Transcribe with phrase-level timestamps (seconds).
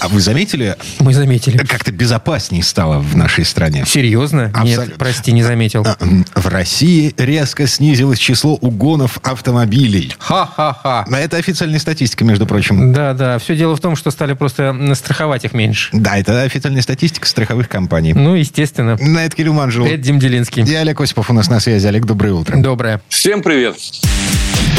[0.00, 1.56] А вы заметили, Мы заметили.
[1.58, 3.84] как-то безопаснее стало в нашей стране?
[3.86, 4.46] Серьезно?
[4.54, 4.84] Абсолютно.
[4.90, 5.86] Нет, прости, не заметил.
[5.86, 5.96] А,
[6.34, 10.14] В России резко снизилось число угонов автомобилей.
[10.18, 11.06] Ха-ха-ха.
[11.10, 12.92] А Это официальная статистика, между прочим.
[12.92, 13.38] Да, да.
[13.38, 15.88] Все дело в том, что стали просто страховать их меньше.
[15.92, 18.12] Да, это официальная статистика страховых компаний.
[18.12, 18.96] Ну, естественно.
[19.00, 19.54] На это Кирилл.
[19.54, 20.64] Это Дим Делинский.
[20.64, 21.86] И Олег Осипов у нас на связи.
[21.86, 22.56] Олег, доброе утро.
[22.56, 23.00] Доброе.
[23.08, 23.76] Всем привет.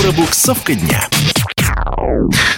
[0.02, 1.08] Пробуксовка дня.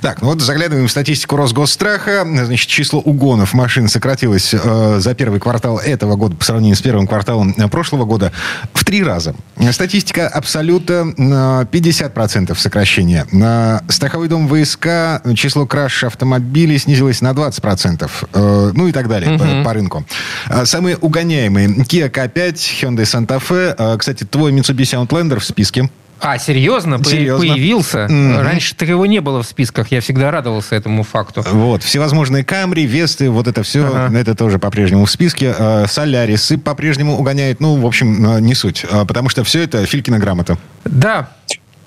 [0.01, 2.23] Так, ну вот заглядываем в статистику Росгосстраха.
[2.25, 7.07] Значит, число угонов машин сократилось э, за первый квартал этого года по сравнению с первым
[7.07, 8.31] кварталом э, прошлого года
[8.73, 9.35] в три раза.
[9.71, 13.25] Статистика абсолютно на 50% сокращения.
[13.31, 18.09] На страховой дом ВСК число краш автомобилей снизилось на 20%.
[18.33, 20.05] Э, ну и так далее по, по рынку.
[20.47, 21.69] А Самые угоняемые.
[21.69, 23.75] Kia K5, Hyundai Santa Fe.
[23.77, 25.89] Э, Кстати, твой Mitsubishi Outlander в списке.
[26.19, 27.03] А, серьезно?
[27.03, 27.45] Серьезно.
[27.53, 28.07] Появился?
[28.09, 28.39] Мгм.
[28.41, 29.91] Раньше так его не было в списках.
[29.91, 31.43] Я всегда радовался этому факту.
[31.51, 34.17] Вот, всевозможные Камри, Весты, вот это все, Ага.
[34.17, 35.53] это тоже по-прежнему в списке.
[35.57, 38.85] Э, Солярисы по-прежнему угоняет, ну, в общем, э, не суть.
[38.89, 40.57] Э, Потому что все это Филькина грамота.
[40.85, 41.29] Да.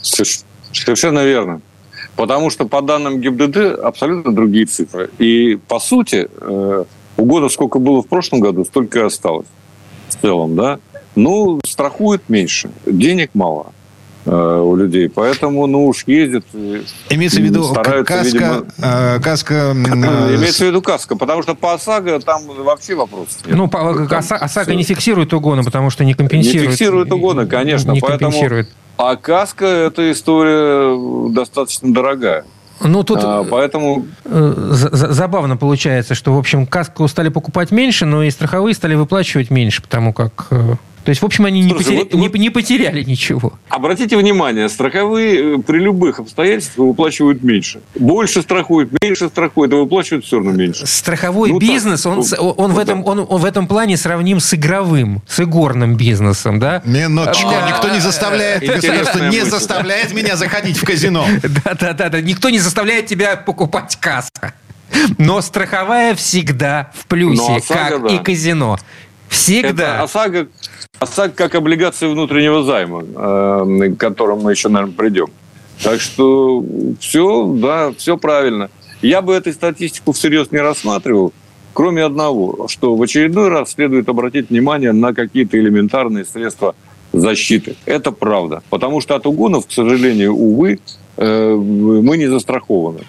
[0.02, 1.60] Соверш- Совершенно верно.
[2.16, 5.10] Потому что по данным ГИБДД абсолютно другие цифры.
[5.18, 6.84] И по сути, э,
[7.16, 9.46] угодов сколько было в прошлом году, столько и осталось
[10.08, 10.78] в целом, да.
[11.16, 13.72] Ну, страхуют меньше, денег мало
[14.26, 16.44] у людей, поэтому, ну уж ездят.
[16.52, 19.54] э, Имеется в виду каска, видимо, э, каска...
[19.74, 23.28] э, Имеется в виду каска, потому что по ОСАГО там вообще вопрос.
[23.46, 23.56] нет.
[23.56, 24.74] Ну, по- Там Оса- ОСАГО всё.
[24.76, 26.66] не фиксирует угоны, потому что не компенсирует.
[26.66, 28.68] Не фиксирует угоны, конечно, Не поэтому- компенсирует.
[28.98, 32.44] А каска– это история достаточно дорогая.
[32.82, 37.70] Ну, тут А, поэтому э, за- за- забавно получается, что, в общем, каску стали покупать
[37.70, 40.48] меньше, но и страховые стали выплачивать меньше, потому как...
[41.04, 43.54] То есть, в общем, они не, Слушай, потери- вот- не- вот- не потеряли ничего.
[43.70, 47.80] Обратите внимание, страховые э, при любых обстоятельствах выплачивают меньше.
[47.94, 50.86] Больше страхуют, меньше страхуют, а выплачивают все равно меньше.
[50.86, 53.10] Страховой Ну, так, бизнес, он, ну, с- он, в ну, этом, да.
[53.10, 56.82] он, он в этом плане сравним с игровым, с игорным бизнесом, да?
[56.84, 57.68] Минуточку, Да.
[57.70, 59.50] никто не заставляет, государство не мысль.
[59.50, 61.24] заставляет меня заходить в казино.
[61.64, 64.52] Да-да-да, никто не заставляет тебя покупать каско.
[65.18, 68.08] Но страховая всегда в плюсе, Но как да.
[68.14, 68.74] и казино.
[68.74, 68.84] Это
[69.36, 70.02] Всегда.
[70.02, 70.48] ОСАГО,
[71.00, 75.26] ОСАГО как облигация внутреннего займа, к которому мы еще, наверное, придем.
[75.82, 76.62] Так что
[77.00, 78.68] все, да, все правильно.
[79.00, 81.32] Я бы эту статистику всерьез не рассматривал,
[81.72, 86.74] кроме одного, что в очередной раз следует обратить внимание на какие-то элементарные средства
[87.14, 87.76] защиты.
[87.86, 88.62] Это правда.
[88.68, 90.80] Потому что от угонов, к сожалению, увы,
[91.16, 93.00] э, мы не застрахованы.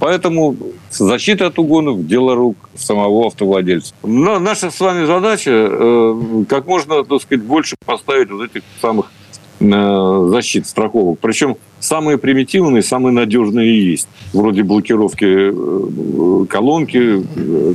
[0.00, 0.56] Поэтому
[0.90, 3.94] защита от угонов– дело рук самого автовладельца.
[4.02, 9.12] Но наша с вами задача э, как можно, так сказать, больше поставить вот этих самых
[9.60, 11.18] защит, страховок.
[11.20, 14.08] Причем самые примитивные, самые надежные и есть.
[14.32, 17.72] Вроде блокировки э, колонки, э,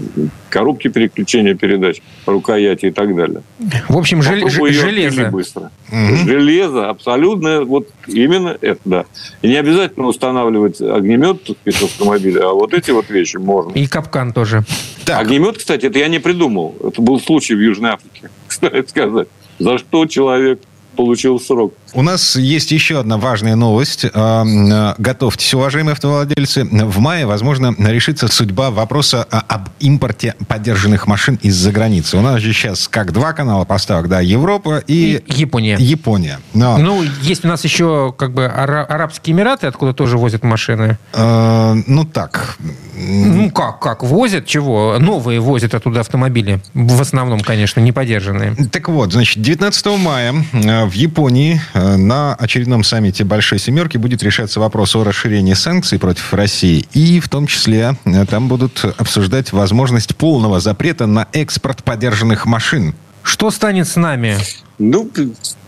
[0.50, 3.42] коробки переключения передач, рукояти и так далее.
[3.88, 5.30] В общем, жел- открыть железо.
[5.30, 5.72] быстро.
[5.92, 6.18] Мгм.
[6.28, 9.06] Железо, абсолютно, вот именно это, да.
[9.42, 13.72] И не обязательно устанавливать огнемет в автомобиле, а вот эти вот вещи можно.
[13.72, 14.64] И капкан тоже.
[15.06, 16.76] Так, Огнемет, кстати, это я не придумал.
[16.84, 19.28] Это был случай в Южной Африке, кстати сказать.
[19.60, 20.60] За что человек
[20.96, 21.74] получил срок.
[21.96, 24.06] У нас есть еще одна важная новость.
[24.14, 26.64] А, а, Готовьтесь, уважаемые автовладельцы.
[26.66, 32.18] В мае, возможно, решится судьба вопроса а, об импорте поддержанных машин из-за границы.
[32.18, 35.78] У нас же сейчас как два канала поставок, да, Европа и И Япония.
[35.80, 36.40] Япония.
[36.54, 40.98] Но, Ну, есть у нас еще как бы Ара- Арабские Эмираты, откуда тоже возят машины.
[41.14, 42.58] э, ну так,
[42.98, 44.98] Ну, как, как, возят чего?
[45.00, 46.62] Новые возят оттуда автомобили.
[46.74, 48.56] В основном, конечно, не подержанные.
[48.72, 51.62] Так вот, значит, 19 мая в Японии
[51.98, 56.86] на очередном саммите Большой Семерки будет решаться вопрос о расширении санкций против России.
[56.94, 62.96] И в том числе э, там будут обсуждать возможность полного запрета на экспорт подержанных машин.
[63.24, 64.38] Что станет с нами?
[64.78, 65.10] Ну,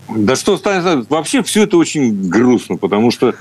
[0.08, 1.08] да что станет...
[1.10, 3.34] Вообще все это очень грустно, потому что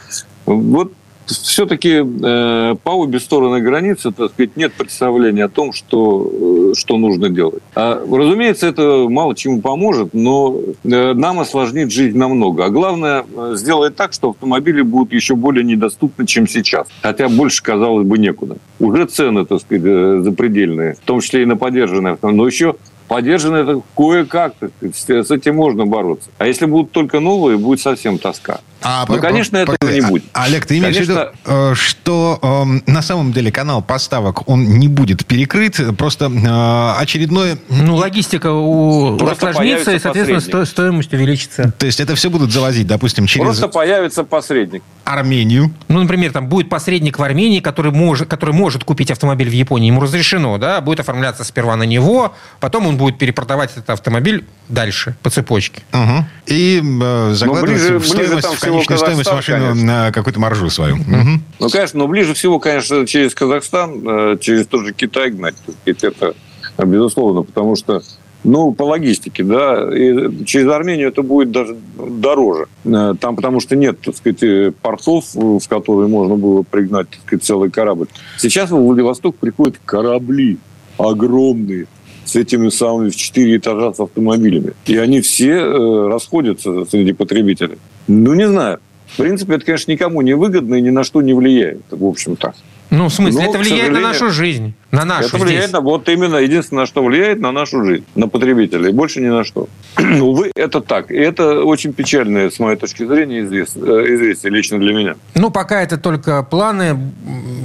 [0.46, 0.94] вот
[1.28, 6.98] все-таки э, по обе стороны границы, так сказать, нет представления о том, что, э, что
[6.98, 7.62] нужно делать.
[7.76, 12.66] А, разумеется, это мало чему поможет, но э, нам осложнит жизнь намного.
[12.66, 16.88] А главное, э, сделать так, что автомобили будут еще более недоступны, чем сейчас.
[17.02, 18.58] Хотя больше, казалось бы, некуда.
[18.80, 22.38] Уже цены, так сказать, э, запредельные, в том числе и на поддержанные автомобили.
[22.38, 22.76] Но еще
[23.08, 26.30] поддержанные это кое-как, с этим можно бороться.
[26.38, 28.60] А если будут только новые, будет совсем тоска.
[28.82, 30.24] А, Ну, конечно, этого погоди, не а- будет.
[30.34, 31.34] Олег, ты имеешь в виду, Конечно.
[31.46, 37.58] э, что эм, на самом деле канал поставок, он не будет перекрыт, просто э, очередное...
[37.70, 41.72] Ну, логистика у Просто осложнится, и, соответственно, сто- стоимость увеличится.
[41.78, 44.84] То есть это все будут завозить, допустим, через Просто появится посредник.
[45.04, 45.72] Армению.
[45.88, 49.88] Ну, например, там будет посредник в Армении, который может, который может купить автомобиль в Японии,
[49.88, 55.16] ему разрешено, да, будет оформляться сперва на него, потом он будет перепродавать этот автомобиль дальше
[55.24, 55.82] по цепочке.
[55.94, 56.26] Мгм.
[56.46, 59.86] И э, закладывать ближе- в ближе стоимость, там в всего стоимость Казахстан, машины конечно.
[59.86, 60.98] на какую-то маржу свою.
[60.98, 61.42] Мгм.
[61.60, 65.56] Ну, конечно, но ближе всего, конечно, через Казахстан, э, через тот же Китай гнать.
[65.86, 66.34] Это
[66.78, 68.02] э, безусловно, потому что,
[68.44, 72.68] ну, по логистике, да, и через Армению это будет даже дороже.
[72.86, 77.44] Э, Там, потому что нет, так сказать, портов, в которые можно было пригнать, так сказать,
[77.44, 78.08] целый корабль.
[78.38, 80.58] Сейчас в Владивосток приходят корабли
[80.98, 81.88] огромные,
[82.28, 84.74] с этими самыми в четыре этажа с автомобилями.
[84.86, 87.78] И они все э, расходятся среди потребителей.
[88.08, 88.80] Ну, не знаю.
[89.08, 92.54] В принципе, это, конечно, никому не выгодно и ни на что не влияет, в общем-то.
[92.90, 95.74] Ну, в смысле, Но, это влияет на нашу жизнь, на нашу это влияет здесь.
[95.74, 99.68] на, вот именно, единственное, что влияет, на нашу жизнь, на потребителей, больше ни на что.
[99.98, 101.12] Увы, это так.
[101.12, 105.16] И это очень печальное, с моей точки зрения, известие, э, известие лично для меня.
[105.36, 106.98] Ну, пока это только планы,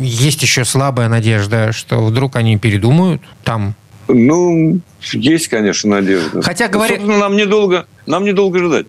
[0.00, 3.74] есть еще слабая надежда, что вдруг они передумают там.
[4.12, 4.80] Ну,
[5.12, 6.42] есть, конечно, надежда.
[6.42, 8.86] Хотя говоря- Собственно, нам недолго, нам недолго ждать.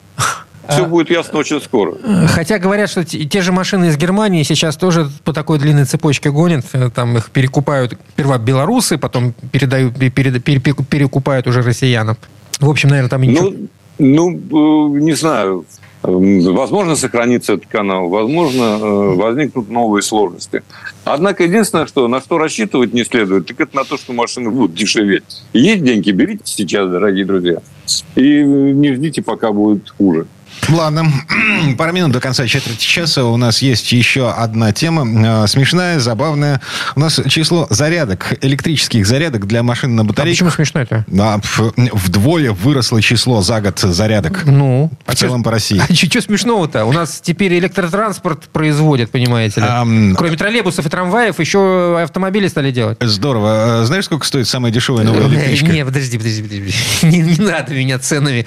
[0.69, 0.85] Все А.
[0.85, 1.95] будет ясно очень скоро.
[2.29, 6.65] Хотя говорят, что те же машины из Германии сейчас тоже по такой длинной цепочке гонят.
[6.71, 12.15] Э, Там их перекупают сперва белорусы, потом передают, перед- пере- перекупают уже россиянам.
[12.61, 13.49] В общем, наверное, там и ничего.
[13.99, 15.65] Ну, ну, э, не знаю.
[16.03, 20.63] Эм, Возможно, сохранится этот канал, возможно, э, возникнут новые сложности.
[21.05, 24.75] Однако, единственное, что на что рассчитывать не следует, так это на то, что машины будут
[24.75, 25.23] дешеветь.
[25.53, 27.59] Есть деньги, берите сейчас, дорогие друзья.
[28.15, 30.27] И не ждите, пока будет хуже.
[30.69, 31.05] Ладно,
[31.77, 33.25] пару минут до конца четверти часа.
[33.25, 35.43] У нас есть еще одна тема.
[35.43, 36.61] э, Смешная, забавная.
[36.95, 40.37] У нас число зарядок, электрических зарядок для машин на А батарейках.
[40.47, 41.03] почему смешно это?
[41.07, 41.39] Да,
[41.75, 44.45] вдвое выросло число за год зарядок.
[44.45, 45.81] Ну, В целом по России.
[45.89, 46.85] А что смешного-то?
[46.85, 49.67] У нас теперь электротранспорт производят, понимаете ли.
[49.69, 52.97] Ам, Кроме троллейбусов и трамваев, еще автомобили стали делать.
[53.01, 53.81] Здорово.
[53.83, 55.67] Э, Знаешь, сколько стоит самая дешевая новая электричка?
[55.67, 56.73] Не, подожди, подожди, подожди.
[57.03, 58.45] Не, не надо меня ценами.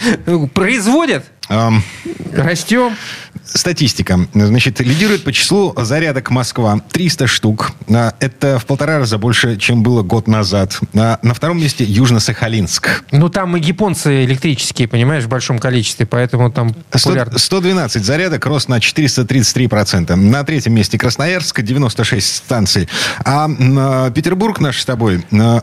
[0.55, 2.97] Производят, растем.
[3.45, 4.19] Статистика.
[4.35, 6.81] Значит, лидирует по числу зарядок Москва.
[6.91, 7.73] 300 штук.
[7.89, 10.79] А, Это в полтора раза больше, чем было год назад.
[10.95, 13.05] А На втором месте Южно-Сахалинск.
[13.13, 17.39] Ну, там и японцы электрические, понимаешь, в большом количестве, поэтому там 100 популярно.
[17.39, 20.15] 112 зарядок, рост на 433%.
[20.17, 22.89] На третьем месте Красноярск, 96 станций.
[23.25, 25.61] А м, Петербург наш с тобой, а,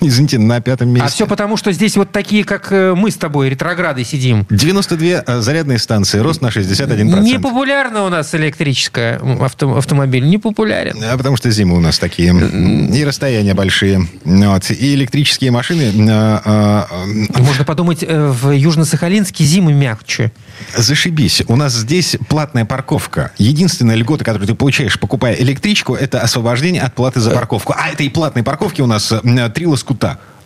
[0.06, 1.06] извините, на пятом месте.
[1.06, 4.46] А все потому, что здесь вот такие, как э, мы с тобой, ретрограды, сидим.
[4.50, 7.20] 92 а, зарядные станции, рост на 61%.
[7.20, 10.96] Не популярна у нас электрическая авто- автомобиль, не популярен.
[11.02, 12.30] А, Потому что зимы у нас такие.
[12.32, 14.06] И расстояния большие.
[14.24, 14.70] Вот.
[14.70, 20.32] И электрические машины а, а, Можно подумать, э, в Южно-Сахалинске зимы мягче.
[20.76, 21.42] Зашибись.
[21.46, 23.32] У нас здесь платная парковка.
[23.38, 27.74] Единственная льгота, которую ты получаешь, покупая электричку, это освобождение от платы за парковку.
[27.76, 29.89] А этой платной парковки у нас э, три лоскута.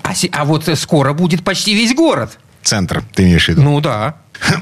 [0.03, 2.39] А, се- а вот э, скоро будет почти весь город.
[2.63, 3.63] Центр, ты имеешь в виду?
[3.63, 4.17] Ну да.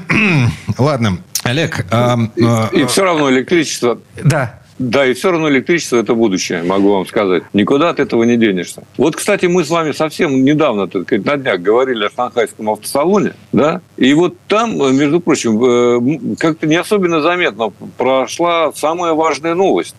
[0.77, 1.17] Ладно.
[1.43, 4.59] Олег, а, а, И все равно электричество Да.
[4.79, 7.43] Да, и все равно электричество– это будущее, могу вам сказать.
[7.53, 8.83] Никуда от этого не денешься.
[8.97, 13.33] Вот, кстати, мы с вами совсем недавно, так сказать, на днях говорили о шанхайском автосалоне,
[13.51, 19.53] да, и вот там, э, между прочим, э, как-то не особенно заметно прошла самая важная
[19.53, 19.95] новость.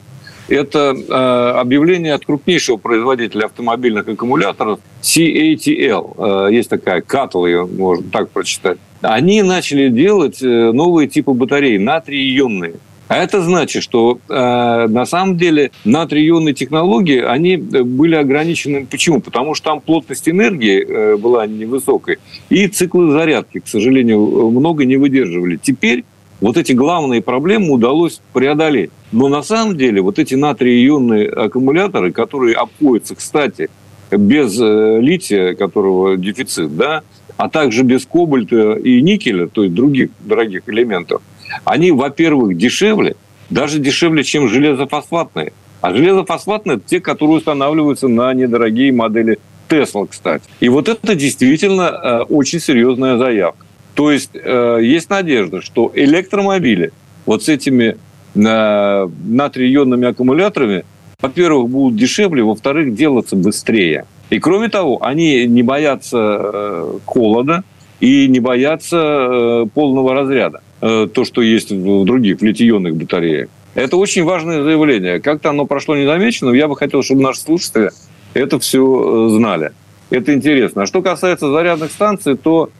[0.48, 6.48] Это э, объявление от крупнейшего производителя автомобильных аккумуляторов CATL.
[6.48, 8.78] Э, есть такая, CATL ее можно так прочитать.
[9.00, 12.74] Они начали делать э, новые типы батарей, натрий-ионные.
[13.08, 18.86] А это значит, что э, на самом деле натрий-ионные технологии, они были ограничены.
[18.90, 19.20] Почему?
[19.20, 24.96] Потому что там плотность энергии э, была невысокой, и циклы зарядки, к сожалению, много не
[24.96, 25.58] выдерживали.
[25.62, 26.04] Теперь
[26.40, 28.90] вот эти главные проблемы удалось преодолеть.
[29.12, 33.70] Но на самом деле вот эти натрий-ионные аккумуляторы, которые обходятся, кстати,
[34.10, 37.02] без э, лития, которого дефицит, да,
[37.36, 41.22] а также без кобальта и никеля, то есть других дорогих элементов,
[41.64, 43.16] они, во-первых, дешевле,
[43.50, 45.52] даже дешевле, чем железофосфатные.
[45.80, 49.38] А железофосфатные– это те, которые устанавливаются на недорогие модели
[49.68, 50.44] Тесла, кстати.
[50.60, 53.63] И вот это действительно э, очень серьезная заявка.
[53.94, 56.92] То есть э, есть надежда, что электромобили
[57.26, 57.96] вот с этими
[58.34, 60.84] э, натрий-ионными аккумуляторами,
[61.20, 64.06] во-первых, будут дешевле, во-вторых, делаться быстрее.
[64.30, 67.62] И кроме того, они не боятся э, холода,
[68.00, 70.60] и не бояться э, полного разряда.
[70.80, 73.48] Э, то, что есть в других, в литионных батареях.
[73.74, 75.20] Это очень важное заявление.
[75.20, 76.54] Как-то оно прошло незамеченным.
[76.54, 77.90] Я бы хотел, чтобы наши слушатели
[78.34, 79.72] это все знали.
[80.10, 80.82] Это интересно.
[80.82, 82.70] А что касается зарядных станций, то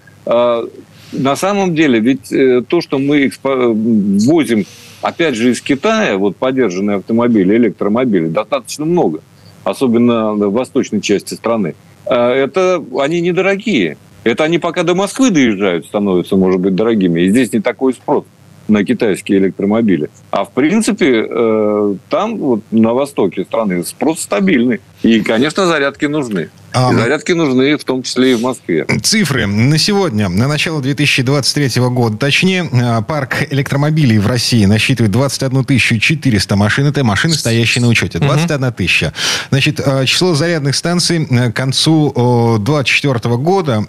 [1.13, 2.29] на самом деле, ведь
[2.69, 4.65] то, что мы возим,
[5.03, 9.21] опять же, из Китая, вот поддержанные автомобили, электромобили, достаточно много,
[9.65, 11.75] особенно в восточной части страны.
[12.07, 13.97] Это они недорогие.
[14.25, 17.21] Это они пока до Москвы доезжают, становятся, может быть, дорогими.
[17.21, 18.25] И здесь не такой спрос
[18.69, 20.09] на китайские электромобили.
[20.31, 24.81] А в принципе, э, там, вот, на востоке страны, спрос стабильный.
[25.03, 26.49] И, конечно, зарядки нужны.
[26.75, 26.93] А...
[26.93, 28.85] И зарядки нужны, в том числе и в Москве.
[29.03, 29.47] Цифры.
[29.47, 36.57] На сегодня, на начало 2023 года, точнее, а, парк электромобилей в России насчитывает 21 400
[36.57, 36.87] машин.
[36.87, 38.19] Это машины, стоящие на учете.
[38.19, 39.13] 21 тысяча.
[39.51, 42.11] Значит, а, число зарядных станций к концу
[42.59, 43.85] 2024 года,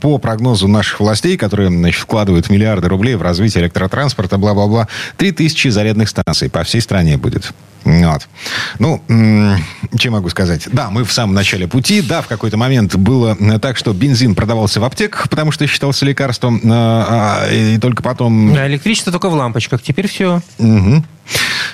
[0.00, 6.08] по прогнозу наших властей, которые значит, вкладывают миллиарды рублей в развитие электротранспорта, бла-бла-бла, 3000 зарядных
[6.08, 7.52] станций по всей стране будет.
[7.86, 8.28] Вот.
[8.80, 9.00] Ну,
[9.96, 10.68] чем могу сказать?
[10.72, 12.02] Да, мы в самом начале пути.
[12.02, 16.04] Да, в какой-то момент было э, так, что бензин продавался в аптеках, потому что считался
[16.04, 16.60] лекарством.
[16.64, 18.52] А, а, и только потом...
[18.54, 19.80] Да, электричество только в лампочках.
[19.82, 20.42] Теперь все.
[20.58, 21.04] Угу.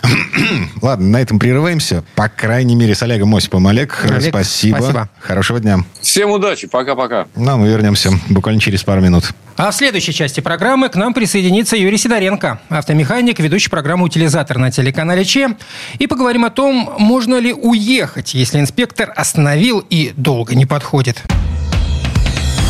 [0.83, 2.05] Ладно, на этом прерываемся.
[2.15, 3.69] По крайней мере, с Олегом Осиповым.
[3.69, 4.77] Олег, Олег спасибо.
[4.77, 5.09] спасибо.
[5.19, 5.79] Хорошего дня.
[6.03, 6.67] Всем удачи.
[6.67, 7.27] Пока-пока.
[7.37, 9.31] Ну, мы вернемся буквально через пару минут.
[9.57, 14.71] А в следующей части программы к нам присоединится Юрий Сидоренко, автомеханик, ведущий программу «Утилизатор» на
[14.71, 15.57] телеканале ЧЕ.
[15.99, 21.23] И поговорим о том, можно ли уехать, если инспектор остановил и долго не подходит.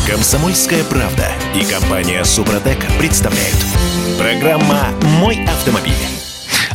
[0.07, 3.57] Комсомольская правда и компания «Супротек» представляют.
[4.19, 6.22] Программа «Мой автомобиль».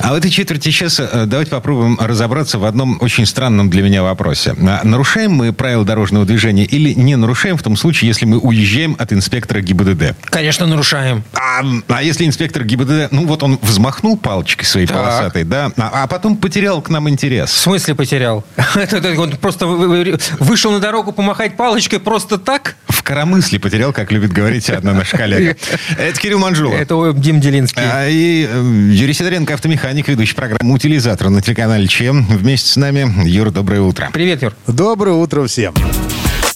[0.01, 4.03] А в этой четверти часа э, давайте попробуем разобраться в одном очень странном для меня
[4.03, 4.55] вопросе.
[4.61, 8.97] А нарушаем мы правила дорожного движения или не нарушаем в том случае, если мы уезжаем
[8.99, 10.17] от инспектора ГИБДД?
[10.25, 11.25] Конечно, нарушаем.
[11.35, 14.97] А, а если инспектор ГИБДД, ну вот он взмахнул палочкой своей так.
[14.97, 17.51] полосатой, да, а, а потом потерял к нам интерес?
[17.51, 18.45] В смысле потерял?
[19.19, 22.77] Он просто вышел на дорогу помахать палочкой просто так?
[23.09, 25.57] В коромысле потерял, как любит говорить одна наша коллега.
[25.97, 26.79] Это Кирилл Манжулов.
[26.79, 27.81] Это Дим Делинский.
[27.83, 32.27] А, и э, Юрий Сидоренко, автомеханик механик, ведущий программы «Утилизатор» на телеканале ЧЕМ.
[32.27, 34.11] Вместе с нами Юр, доброе утро.
[34.13, 34.53] Привет, Юр.
[34.67, 35.73] Доброе утро всем.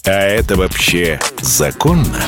[0.05, 2.19] А это вообще законно?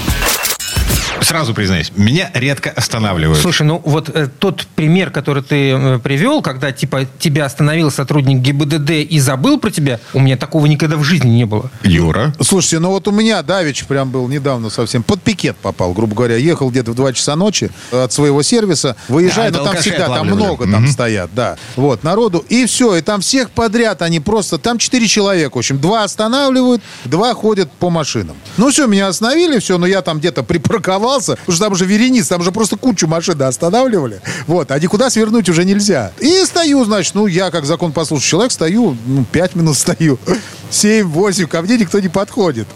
[1.22, 3.39] Сразу признаюсь, меня редко останавливают.
[3.39, 8.39] Слушай, ну вот э, тот пример, который ты э, привел, когда типа тебя остановил сотрудник
[8.39, 11.72] ГИБДД и забыл про тебя, у меня такого никогда в жизни не было.
[11.84, 12.34] Юра?
[12.41, 16.36] Слушайте, ну вот у меня Давич прям был недавно совсем под пикет попал, грубо говоря.
[16.36, 20.27] Ехал где-то в 2 часа ночи от своего сервиса, выезжая, да, но там всегда, там
[20.27, 21.57] много там стоят, да.
[21.75, 22.45] Вот, народу.
[22.50, 26.81] И все, и там всех подряд они просто, там четыре человека, в общем, два останавливают,
[27.05, 28.36] два ходят по машинам.
[28.57, 31.85] Ну все, меня остановили, все, но я там где-то припарковал сорвался, потому что там уже
[31.85, 34.21] вереница, там же просто кучу машин останавливали.
[34.47, 36.12] Вот, а никуда свернуть уже нельзя.
[36.19, 40.17] И стою, значит, ну, я как закон послушный человек стою, ну, пять минут стою.
[40.69, 42.67] семь, восемь, ко мне никто не подходит.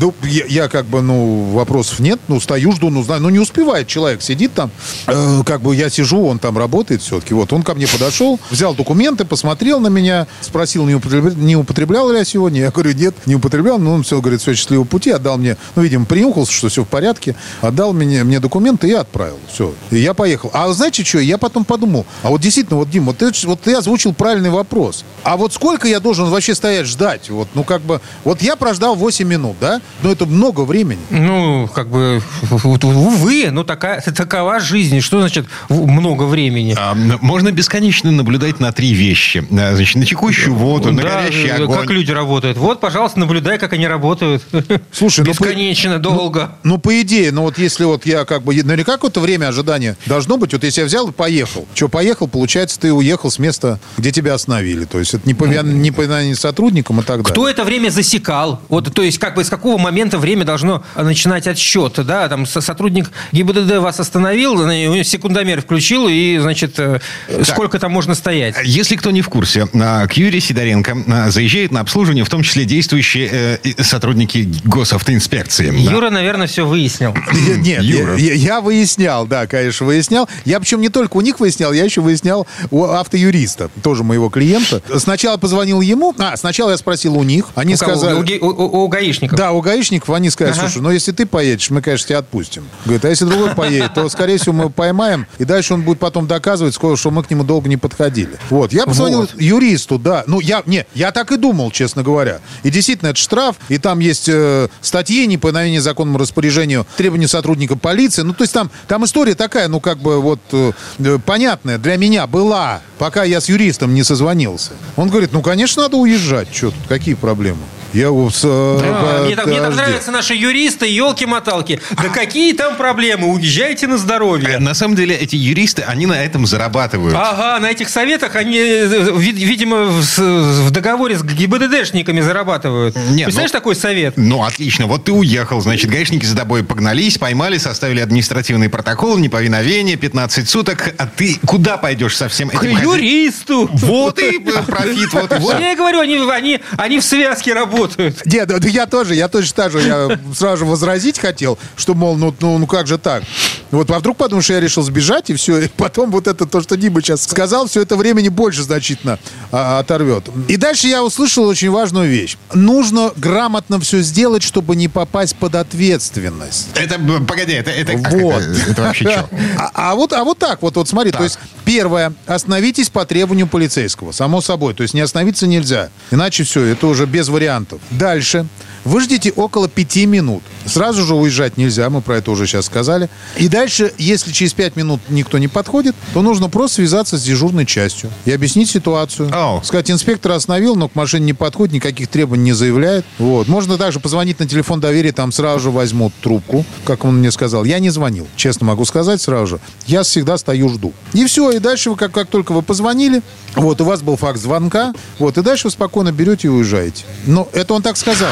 [0.00, 2.18] Ну, я, я как бы, ну, вопросов нет.
[2.28, 4.22] Ну, стою, жду, ну, знаю, ну, не успевает человек.
[4.22, 4.70] Сидит там,
[5.06, 7.34] э, как бы я сижу, он там работает все-таки.
[7.34, 12.10] Вот, он ко мне подошел, взял документы, посмотрел на меня, спросил, не употреблял, не употреблял
[12.10, 12.62] ли я сегодня.
[12.62, 13.78] Я говорю, нет, не употреблял.
[13.78, 15.10] Ну, он все, говорит, все, счастливого пути.
[15.10, 17.36] Отдал мне, ну, видимо, принюхался, что все в порядке.
[17.60, 19.38] Отдал мне, мне документы и отправил.
[19.52, 19.74] Все.
[19.90, 20.50] И я поехал.
[20.54, 23.74] А знаете что, я потом подумал, а вот действительно, вот, Дим, вот ты, вот ты
[23.74, 25.04] озвучил правильный вопрос.
[25.22, 27.28] А вот сколько я должен вообще стоять ждать?
[27.30, 29.81] Вот, ну, как бы, вот я прождал 8 минут, да?
[30.02, 31.00] Но это много времени.
[31.10, 32.20] Ну, как бы,
[32.50, 35.00] увы, ну, такая, такова жизнь.
[35.00, 36.74] Что значит много времени?
[36.76, 39.46] А, можно бесконечно наблюдать на три вещи.
[39.48, 41.78] Значит, на текущую воду, да, на горящий огонь.
[41.78, 42.58] как люди работают.
[42.58, 44.42] Вот, пожалуйста, наблюдай, как они работают.
[44.90, 46.56] Слушай, бесконечно, ну, долго.
[46.64, 49.98] Ну, ну, по идее, ну, вот если вот я как бы, наверняка какое-то время ожидания
[50.06, 50.54] должно быть.
[50.54, 51.68] Вот если я взял и поехал.
[51.74, 54.86] Что, поехал, получается, ты уехал с места, где тебя остановили.
[54.86, 56.02] То есть это не по, не по
[56.34, 57.30] сотрудникам и так далее.
[57.30, 58.62] Кто это время засекал?
[58.70, 63.10] Вот, то есть, как бы, с какого момента время должно начинать отсчет, да, там сотрудник
[63.32, 64.58] ГИБДД вас остановил,
[65.04, 67.46] секундомер включил, и, значит, э, так.
[67.46, 68.56] сколько там можно стоять?
[68.64, 73.58] Если кто не в курсе, к Юрию Сидоренко заезжает на обслуживание, в том числе действующие
[73.64, 75.72] э, сотрудники госавтоинспекции.
[75.76, 77.14] Юра, наверное, все выяснил.
[77.58, 78.16] Нет, Юра.
[78.16, 80.28] Я, я выяснял, да, конечно, выяснял.
[80.44, 84.82] Я причем не только у них выяснял, я еще выяснял у автоюриста, тоже моего клиента.
[84.98, 88.38] Сначала позвонил ему, а, сначала я спросил у них, они у сказали...
[88.38, 89.38] У, у, у, у гаишников?
[89.38, 90.68] Да, у гаишников, они скажут, Ага.
[90.68, 92.64] слушай, ну если ты поедешь, мы, конечно, тебя отпустим.
[92.84, 96.26] Говорит, а если другой поедет, то, скорее всего, мы поймаем, и дальше он будет потом
[96.26, 98.38] доказывать, что мы к нему долго не подходили.
[98.50, 99.40] Вот, я позвонил Вот.
[99.40, 100.24] юристу, да.
[100.26, 102.40] Ну, я, не, я так и думал, честно говоря.
[102.62, 108.22] И действительно, это штраф, и там есть э, статьи неповиновение законному распоряжению, требования сотрудника полиции.
[108.22, 111.96] Ну, то есть там, там история такая, ну, как бы вот э, э, понятная для
[111.96, 114.72] меня была, пока я с юристом не созвонился.
[114.96, 116.48] Он говорит, ну, конечно, надо уезжать.
[116.52, 117.60] Что тут, какие проблемы?
[117.92, 121.80] Я его с, э, Да, так, мне так нравятся наши юристы, елки-моталки.
[121.90, 123.28] Да какие там проблемы?
[123.32, 124.58] Уезжайте на здоровье.
[124.58, 127.14] На самом деле эти юристы, они на этом зарабатывают.
[127.16, 132.96] Ага, на этих советах они, э, вид- видимо, в, договоре с ГИБДДшниками зарабатывают.
[132.96, 134.14] Не, Представляешь ну- такой совет?
[134.16, 134.86] Ну, отлично.
[134.86, 140.94] Вот ты уехал, значит, гаишники за тобой погнались, поймали, составили административный протокол, неповиновение, 15 суток.
[140.98, 142.78] А ты куда пойдешь со всем К этим?
[142.80, 143.68] юристу.
[143.72, 145.58] Вот и профит, вот и все.
[145.58, 148.24] я говорю, они, они, они в связке работают.
[148.26, 152.34] Нет, я тоже, я точно так же, я сразу же возразить хотел, что, мол, ну,
[152.40, 153.22] ну, ну как же так?
[153.70, 156.60] Вот, а вдруг потому что я решил сбежать, и все, и потом вот это, то,
[156.60, 159.18] что Дима сейчас сказал, все это времени больше значительно
[159.50, 160.24] а, оторвет.
[160.48, 162.36] И дальше я услышал очень важную вещь.
[162.52, 166.68] Нужно грамотно все сделать, чтобы не попасть под ответственность.
[166.74, 168.42] Это, погоди, это, это, Вот.
[168.42, 169.28] это, это вообще что?
[169.56, 173.46] А, а вот, а вот так, вот, вот смотри, то есть первое, остановитесь по требованию
[173.46, 177.80] полицейского, само собой, то есть не остановиться нельзя, иначе все, это уже без вариантов.
[177.90, 178.46] Дальше,
[178.84, 183.08] вы ждите около пяти минут, сразу же уезжать нельзя, мы про это уже сейчас сказали.
[183.36, 187.66] И дальше, если через пять минут никто не подходит, то нужно просто связаться с дежурной
[187.66, 189.30] частью и объяснить ситуацию.
[189.32, 189.62] Ау.
[189.62, 193.04] Сказать, инспектор остановил, но к машине не подходит, никаких требований не заявляет.
[193.18, 193.48] Вот.
[193.48, 197.64] Можно также позвонить на телефон доверия, там сразу же возьмут трубку, как он мне сказал.
[197.64, 199.60] Я не звонил, честно могу сказать сразу же.
[199.86, 200.92] Я всегда стою, жду.
[201.12, 203.22] И все, и дальше, вы, как, как только вы позвонили,
[203.54, 207.04] вот, у вас был факт звонка, вот, и дальше вы спокойно берете и уезжаете.
[207.26, 208.30] Но это он так сказал.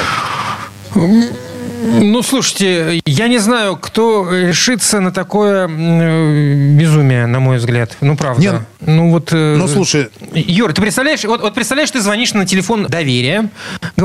[0.97, 1.50] 嗯。
[1.83, 7.97] Ну, слушайте, я не знаю, кто решится на такое м, безумие, на мой взгляд.
[8.01, 8.67] Ну, правда.
[8.81, 9.33] Не, ну, вот...
[9.33, 13.49] э, Ну, слушай, Юр, ты представляешь, вот, вот представляешь, ты звонишь на телефон доверия,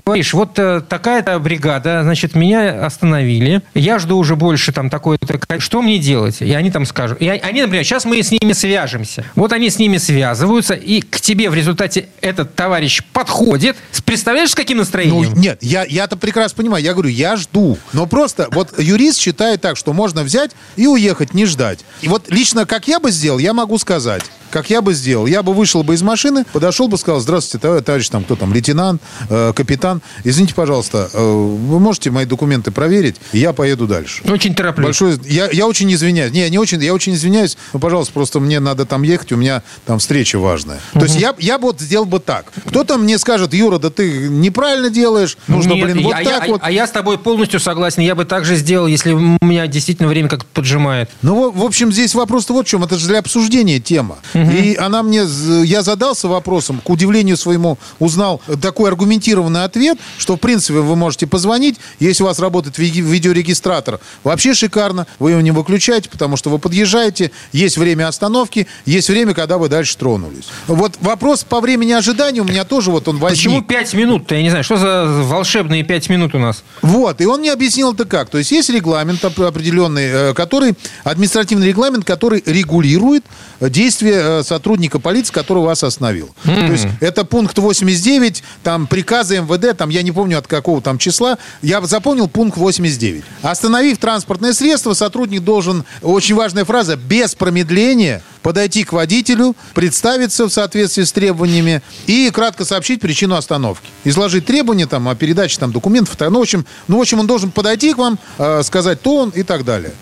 [0.05, 5.81] говоришь, вот э, такая-то бригада, значит, меня остановили, я жду уже больше там такой-то, что
[5.81, 6.41] мне делать?
[6.41, 9.25] И они там скажут, и они, например, сейчас мы с ними свяжемся.
[9.35, 13.75] Вот они с ними связываются, и к тебе в результате этот товарищ подходит.
[14.05, 15.33] Представляешь, с каким Ну, настроением?
[15.35, 16.83] нет, я, я-то прекрасно понимаю.
[16.83, 17.64] Я говорю, я жду.
[17.93, 21.79] Но просто вот юрист считает так, что можно взять и уехать, не ждать.
[22.01, 24.23] И вот лично как я бы сделал, я могу сказать.
[24.55, 25.25] Как я бы сделал?
[25.25, 28.53] Я бы вышел бы из машины, подошел бы, сказал, здравствуйте, товарищ, товарищ там, кто там,
[28.53, 30.01] лейтенант, э, капитан.
[30.23, 34.23] Извините, пожалуйста, э, вы можете мои документы проверить, и я поеду дальше.
[34.23, 34.85] Очень тороплюсь.
[34.85, 36.31] Большое, я, я очень извиняюсь.
[36.31, 37.57] Не, не очень, я очень извиняюсь.
[37.73, 40.79] Но, пожалуйста, просто мне надо там ехать, у меня там встреча важная.
[40.93, 42.45] То есть я, я бы вот сделал бы так.
[42.65, 45.37] Кто-то мне скажет, Юра, да ты неправильно делаешь.
[45.49, 46.61] Нужно, Нет, блин, вот я- так я- вот.
[46.63, 48.03] А я с тобой полностью согласен.
[48.03, 51.09] Я бы так же сделал, если у меня действительно время как-то поджимает.
[51.21, 52.85] Ну, в- общем, здесь вопрос-то вот в чем.
[52.85, 54.15] Это же для обсуждения тема.
[54.51, 55.23] И она мне...
[55.63, 61.27] Я задался вопросом, к удивлению своему узнал такой аргументированный ответ, что, в принципе, вы можете
[61.27, 63.99] позвонить, если у вас работает ви- видеорегистратор.
[64.23, 65.07] Вообще шикарно.
[65.19, 69.69] Вы его не выключаете, потому что вы подъезжаете, есть время остановки, есть время, когда вы
[69.69, 70.45] дальше тронулись.
[70.67, 73.37] Вот вопрос по времени ожидания у меня тоже вот он возник.
[73.45, 74.35] Почему пять минут-то?
[74.35, 76.63] Я не знаю, что за волшебные пять минут у нас?
[76.81, 78.29] Вот, и он мне объяснил это как.
[78.29, 83.23] То есть есть регламент оп- определенный, э, который, административный регламент, который регулирует
[83.59, 86.29] э, действия э, сотрудника полиции, который вас остановил.
[86.43, 90.97] То есть это пункт 89, там приказы МВД, там я не помню от какого там
[90.97, 93.23] числа, я запомнил пункт 89.
[93.41, 100.51] Остановив транспортное средство, сотрудник должен, очень важная фраза, без промедления подойти к водителю, представиться в
[100.51, 103.87] соответствии с требованиями и кратко сообщить причину остановки.
[104.03, 106.15] Изложить требования там, о передаче там, документов.
[106.19, 109.41] Ну, в общем, ну, в общем, он должен подойти к вам, э, сказать тон и
[109.41, 109.93] так далее.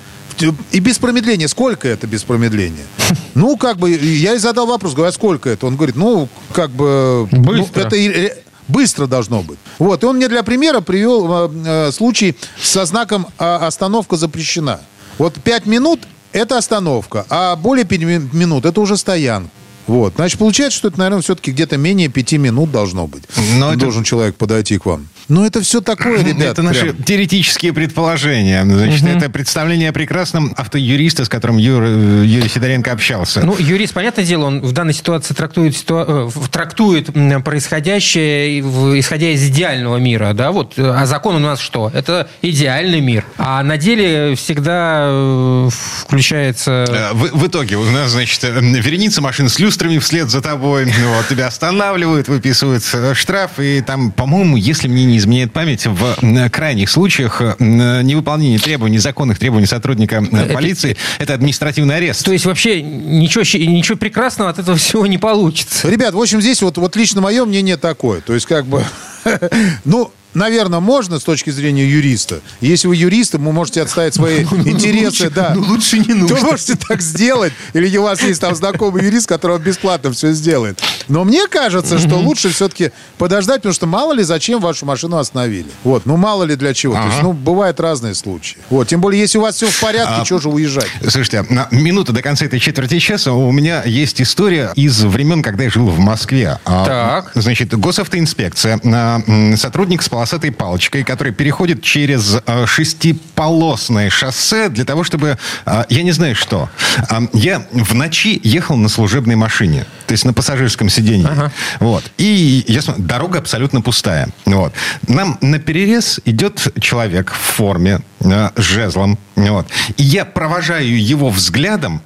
[0.72, 1.48] И без промедления.
[1.48, 2.86] Сколько это без промедления?
[3.36, 5.66] Ну, как бы, я и задал вопрос, говорю, а сколько это?
[5.66, 7.28] Он говорит, ну, как бы...
[7.32, 7.82] ну, Быстро.
[7.82, 8.36] это и- э,
[8.68, 9.58] Быстро должно быть.
[9.80, 10.04] Вот.
[10.04, 14.80] И он мне для примера привел э, э, случай со знаком а, «Остановка запрещена».
[15.18, 16.00] Вот пять минут–
[16.32, 19.50] это остановка, а более пяти ми- минут– это уже стоянка.
[19.88, 20.14] Вот.
[20.16, 23.24] Значит, получается, что это, наверное, все-таки где-то менее пяти минут должно быть.
[23.58, 25.08] Но это- Должен человек подойти к вам.
[25.34, 26.42] Ну, это все такое, ребят.
[26.52, 27.04] это наши прям.
[27.04, 28.64] теоретические предположения.
[28.64, 33.42] Значит, это представление о прекрасном автоюриста, с которым Юра, э, Юрий Сидоренко общался.
[33.44, 37.10] Ну, юрист, понятное дело, он в данной ситуации трактует, ситуа- э, трактует
[37.44, 38.60] происходящее,
[39.00, 40.74] исходя из идеального мира, да, вот.
[40.78, 41.90] А закон у нас что?
[41.94, 43.26] Это идеальный мир.
[43.38, 46.86] А на деле всегда э, включается...
[46.88, 50.86] Э, В, в итоге у нас, значит, э, вереница машин с люстрами вслед за тобой.
[51.14, 53.60] Вот, тебя останавливают, выписывают э, штраф.
[53.60, 59.40] И там, по-моему, если мне не изменяет память, в крайних случаях э, невыполнение требований, законных
[59.40, 62.26] требований сотрудника э, полиции– это административный арест.
[62.26, 65.90] То есть вообще ничего, ничего прекрасного от этого всего не получится.
[65.90, 68.22] Ребят, в общем, здесь вот, вот лично мое мнение такое.
[68.22, 68.84] То есть, как бы,
[69.86, 72.42] ну, наверное, можно с точки зрения юриста.
[72.62, 75.54] Если вы юристы, вы можете отставить свои интересы, да.
[75.56, 76.40] ну, лучше не нужно.
[76.42, 77.54] можете так сделать.
[77.74, 80.82] Или у вас есть там знакомый юрист, который вам бесплатно все сделает.
[81.08, 85.68] Но мне кажется, что лучше все-таки подождать, потому что мало ли зачем вашу машину остановили.
[85.84, 86.94] Вот, ну мало ли для чего.
[86.96, 88.58] То есть, ну, бывают разные случаи.
[88.70, 90.88] Вот, тем более, если у вас все в порядке, чего же уезжать?
[91.02, 95.64] Слушайте, на минуту до конца этой четверти часа у меня есть история из времен, когда
[95.66, 96.60] я жил в Москве.
[96.66, 97.32] А, Так.
[97.36, 99.22] Значит, госавтоинспекция, а,
[99.58, 105.38] сотрудник с полосатой палочкой, который переходит через а, шестиполосное шоссе для того, чтобы...
[105.66, 106.70] а, Я не знаю что.
[107.10, 111.52] А, Я в ночи ехал на служебной машине, то есть на пассажирском сиденье.
[111.82, 112.06] Вот.
[112.18, 114.30] И я смотрю, дорога абсолютно пустая.
[114.46, 114.72] Вот.
[115.10, 118.13] Нам на перерез идет человек в форме, э, с
[118.56, 119.18] жезлом.
[119.36, 119.68] Вот.
[119.98, 122.02] И я провожаю его взглядом,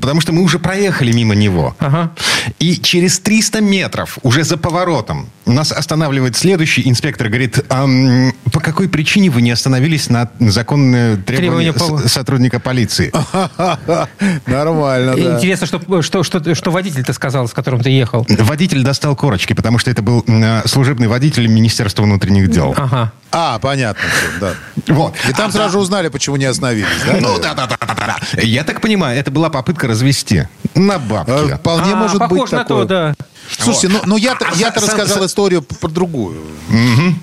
[0.00, 1.76] потому что мы уже проехали мимо него.
[1.78, 2.12] Ага.
[2.58, 7.28] И через 300 метров, уже за поворотом, нас останавливает следующий инспектор.
[7.28, 13.12] Говорит, «Ам, по какой причине вы не остановились на законные требования, по- сотрудника полиции?
[14.46, 15.36] Нормально, да.
[15.36, 18.26] Интересно, что, что, что, что водитель-то сказал, с которым ты ехал.
[18.28, 22.74] Водитель достал корочки, потому что это был м, служебный водитель Министерства внутренних дел.
[22.76, 23.12] Ага.
[23.32, 24.54] А, понятно все, да.
[24.94, 25.14] Вот.
[25.28, 27.16] И там сразу же узнали, почему не остановились, да?
[27.20, 28.40] Ну да, да, да, да, да, да.
[28.42, 31.52] Я так понимаю, это была попытка развести на бабки.
[31.52, 32.82] Э, Вполне А, может быть похож на такое.
[32.82, 33.14] то, да.
[33.58, 36.40] Слушайте, ну, ну я-то, А я-то сам- рассказал сам- историю про другую.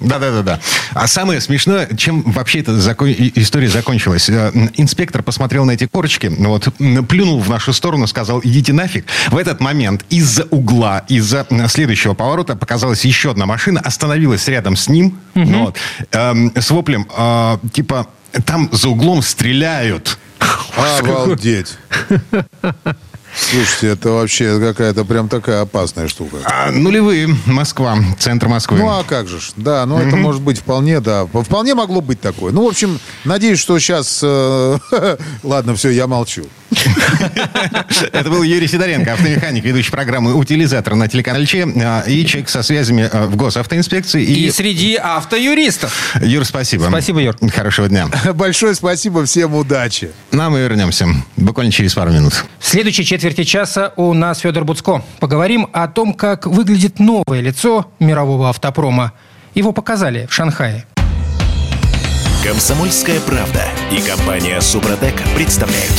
[0.02, 0.60] Да, да, да, да.
[0.93, 4.30] А самое смешное, чем вообще эта закон- история закончилась.
[4.30, 6.67] Э, Инспектор посмотрел на эти корочки, ну вот,
[7.08, 9.06] плюнул в нашу сторону, сказал, идите нафиг.
[9.30, 14.89] В этот момент из-за угла, из-за следующего поворота показалась еще одна машина, остановилась рядом с
[14.89, 15.78] ним, ну вот,
[16.12, 18.08] эм, с воплем, э, типа,
[18.46, 20.18] там за углом стреляют.
[20.76, 21.78] Обалдеть.
[23.39, 26.38] Слушайте, это вообще какая-то прям такая опасная штука.
[26.45, 28.80] А, нулевые, Москва, центр Москвы.
[28.80, 29.52] Ну, а как же ж.
[29.56, 31.26] Да, ну это может быть вполне, да.
[31.26, 32.52] Вполне могло быть такое.
[32.52, 34.23] Ну, в общем, надеюсь, что сейчас...
[35.43, 36.45] Ладно, все, я молчу.
[38.12, 42.62] Это был Юрий Сидоренко, автомеханик, ведущий программы «Утилизатор» на телеканале Че, а, и человек со
[42.62, 44.23] связями а, в госавтоинспекции.
[44.23, 46.15] И И, среди автоюристов.
[46.21, 46.86] Юр, спасибо.
[46.89, 47.36] Спасибо, Юр.
[47.54, 48.08] Хорошего дня.
[48.34, 50.12] Большое спасибо, всем удачи.
[50.32, 52.45] Нам мы вернемся буквально через пару минут.
[52.60, 55.04] В следующей четверти часа у нас Федор Буцко.
[55.20, 59.12] Поговорим о том, как выглядит новое лицо мирового автопрома.
[59.54, 60.86] Его показали в Шанхае.
[62.42, 65.92] Комсомольская правда и компания Супротек представляют.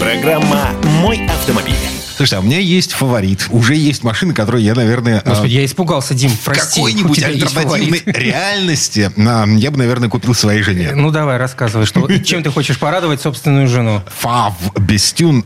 [0.00, 0.70] Программа
[1.02, 1.74] «Мой автомобиль».
[2.16, 3.48] Слушайте, а у меня есть фаворит.
[3.50, 5.20] Уже есть машина, которую я, наверное...
[5.24, 6.80] а, Господи, я испугался, Дим, прости.
[6.80, 10.92] какой-нибудь альтернативной реальности а, я бы, наверное, купил своей жене.
[10.94, 14.02] Ну давай, рассказывай, что, чем ты хочешь порадовать собственную жену.
[14.20, 15.44] Фав Бестюн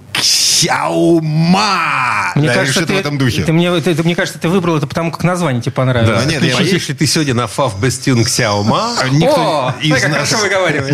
[0.57, 2.33] Ксяума.
[2.35, 3.43] Мне Да, кажется, ты, в этом духе.
[3.45, 6.25] ты мне, ты- ты- мне кажется, ты выбрал это потому, как название тебе понравилось.
[6.25, 8.95] Да, нет, я Поедешь ли ты сегодня на Фав Бестюн Ксяома?
[8.99, 10.35] А Никто О, из как нас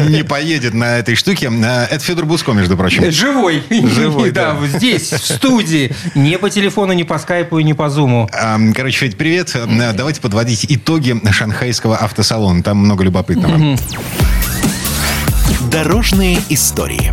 [0.08, 1.48] не поедет на этой штуке.
[1.48, 3.08] А, Это Федор Буско, между прочим.
[3.12, 3.62] Живой.
[3.70, 4.54] Живой, да.
[4.60, 4.66] да.
[4.66, 5.94] здесь, в студии.
[6.16, 8.28] Не по телефону, не по скайпу и не по зуму.
[8.32, 9.52] А, Короче, Федь, привет.
[9.54, 12.64] А, Давайте подводить итоги шанхайского автосалона.
[12.64, 13.78] Там много любопытного.
[15.70, 17.12] Дорожные истории.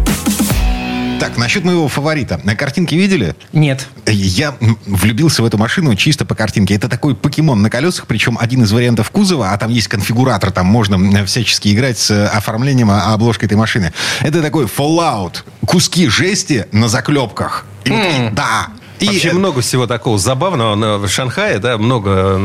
[1.19, 2.39] Так, насчет моего фаворита.
[2.45, 3.35] На картинке видели?
[3.51, 3.87] Нет.
[4.07, 4.55] Я
[4.85, 6.75] влюбился в эту машину чисто по картинке.
[6.75, 10.67] Это такой покемон на колесах, причем один из вариантов кузова, а там есть конфигуратор, там
[10.67, 13.91] можно всячески играть с э, оформлением, а, обложкой этой машины.
[14.21, 15.43] Это такой Fallout.
[15.65, 17.65] Куски жести на заклепках.
[17.83, 18.67] И вот, и- да.
[18.99, 20.75] И, Вообще много всего такого забавного.
[20.75, 22.35] Но в Шанхае, да, много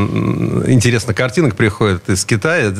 [0.67, 2.73] интересных картинок приходит из Китая.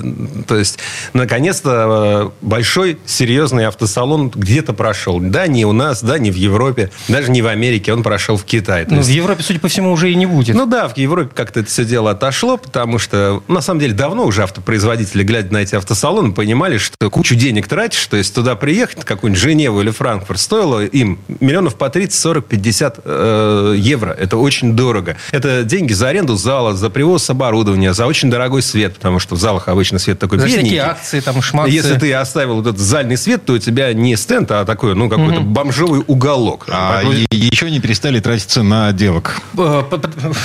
[0.46, 0.78] То есть,
[1.12, 5.18] наконец-то, э, большой, серьезный автосалон где-то прошел.
[5.20, 7.92] Да, не у нас, да, не в Европе, даже не в Америке.
[7.92, 8.84] Он прошел в Китае.
[8.84, 10.54] То Ну, в есть- Европе, судя по всему, уже и не будет.
[10.54, 14.24] Ну да, в Европе как-то это все дело отошло, потому что, на самом деле, давно
[14.24, 19.04] уже автопроизводители, глядя на эти автосалоны, понимали, что кучу денег тратишь, то есть туда приехать,
[19.04, 24.11] какую-нибудь Женеву или Франкфурт, стоило им миллионов по 30, 40, 50 э, евро.
[24.12, 25.16] Это очень дорого.
[25.33, 29.38] Это деньги за аренду зала, за привоз оборудования, за очень дорогой свет, потому что в
[29.38, 30.79] залах обычно свет такой За всякие бедненький.
[30.85, 31.72] акции, там, шмакцы.
[31.72, 35.09] Если ты оставил вот этот зальный свет, то у тебя не стенд, а такой, ну,
[35.09, 36.66] какой-то бомжовый уголок.
[36.70, 39.40] а, Поэтому и- еще не перестали тратиться на девок.
[39.57, 39.83] Э,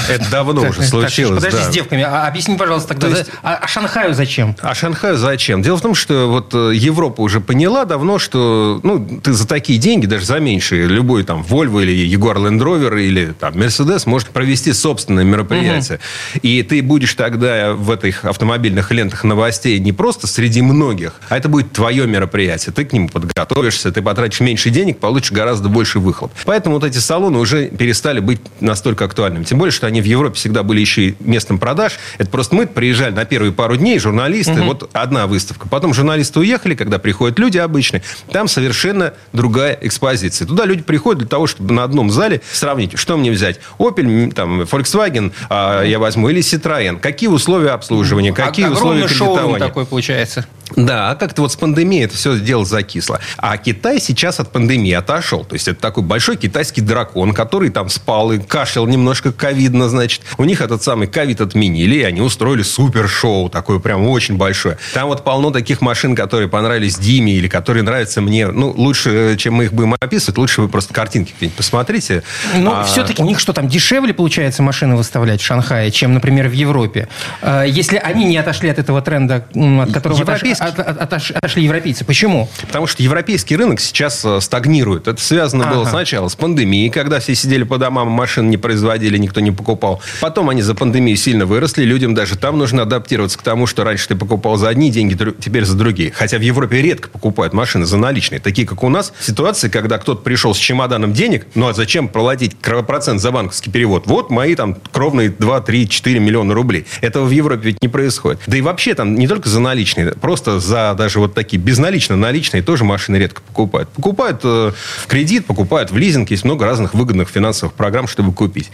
[0.09, 1.35] Это давно Так, уже так, случилось.
[1.43, 1.71] Подожди, да.
[1.71, 2.03] с девками.
[2.03, 3.09] А, объясни, пожалуйста, тогда.
[3.09, 4.55] То есть- за- А, а Шанхаю зачем?
[4.61, 5.61] А Шанхаю зачем?
[5.61, 9.79] Дело в том, что вот э, Европа уже поняла давно, что ну, ты за такие
[9.79, 14.29] деньги, даже за меньшие, любой там Volvo или Jaguar Land Rover или там Mercedes может
[14.29, 15.99] провести собственное мероприятие.
[16.35, 16.39] Угу.
[16.43, 21.49] И ты будешь тогда в этих автомобильных лентах новостей не просто среди многих, а это
[21.49, 22.73] будет твое мероприятие.
[22.73, 26.31] Ты к нему подготовишься, ты потратишь меньше денег, получишь гораздо больше выхлоп.
[26.45, 29.43] Поэтому вот эти салоны уже перестали быть настолько актуальными.
[29.43, 31.99] Тем более, что они в Европе всегда были еще и местом продаж.
[32.17, 34.63] Это просто мы приезжали на первые пару дней, журналисты, угу.
[34.63, 35.67] вот одна выставка.
[35.67, 40.47] Потом журналисты уехали, когда приходят люди обычные, там совершенно другая экспозиция.
[40.47, 43.59] Туда люди приходят для того, чтобы на одном зале сравнить, что мне взять.
[43.77, 46.99] Opel, там, Volkswagen а, я возьму или Citroën.
[46.99, 49.59] Какие условия обслуживания, какие а, условия кредитования.
[49.59, 50.45] такой получается.
[50.75, 53.19] Да, а как-то вот с пандемией это все дело закисло.
[53.37, 55.43] А Китай сейчас от пандемии отошел.
[55.43, 60.21] То есть это такой большой китайский дракон, который там спал и кашлял немножко ковидно, значит.
[60.37, 64.77] У них этот самый ковид отменили, и они устроили супер-шоу такое прям очень большое.
[64.93, 68.47] Там вот полно таких машин, которые понравились Диме или которые нравятся мне.
[68.47, 72.23] Ну, лучше, чем мы их будем описывать, лучше вы просто картинки какие-нибудь посмотрите.
[72.55, 72.83] Но а...
[72.83, 77.07] все-таки у них что там, дешевле получается машины выставлять в Шанхае, чем, например, в Европе?
[77.41, 80.58] А, если они не отошли от этого тренда, от которого Европейский...
[80.59, 82.05] от, от, отошли европейцы.
[82.05, 82.49] Почему?
[82.61, 85.07] Потому что европейский рынок сейчас э, стагнирует.
[85.07, 85.75] Это связано ага.
[85.75, 90.01] было сначала с пандемией, когда все сидели по домам, машин не производили, никто не покупал.
[90.21, 94.07] Потом они за пандемию сильно выросли, людям даже там нужно адаптироваться к тому, что раньше
[94.09, 96.11] ты покупал за одни деньги, теперь за другие.
[96.11, 98.39] Хотя в Европе редко покупают машины за наличные.
[98.39, 102.57] Такие, как у нас, ситуации, когда кто-то пришел с чемоданом денег, ну а зачем платить
[102.57, 104.07] процент за банковский перевод?
[104.07, 106.85] Вот мои там кровные 2, 3, 4 миллиона рублей.
[107.01, 108.39] Этого в Европе ведь не происходит.
[108.47, 112.63] Да и вообще там не только за наличные, просто за даже вот такие безналично наличные
[112.63, 113.89] тоже машины редко покупают.
[113.89, 116.31] Покупают э, в кредит, покупают в лизинг.
[116.31, 118.71] Есть много разных выгодных финансовых программ, чтобы купить.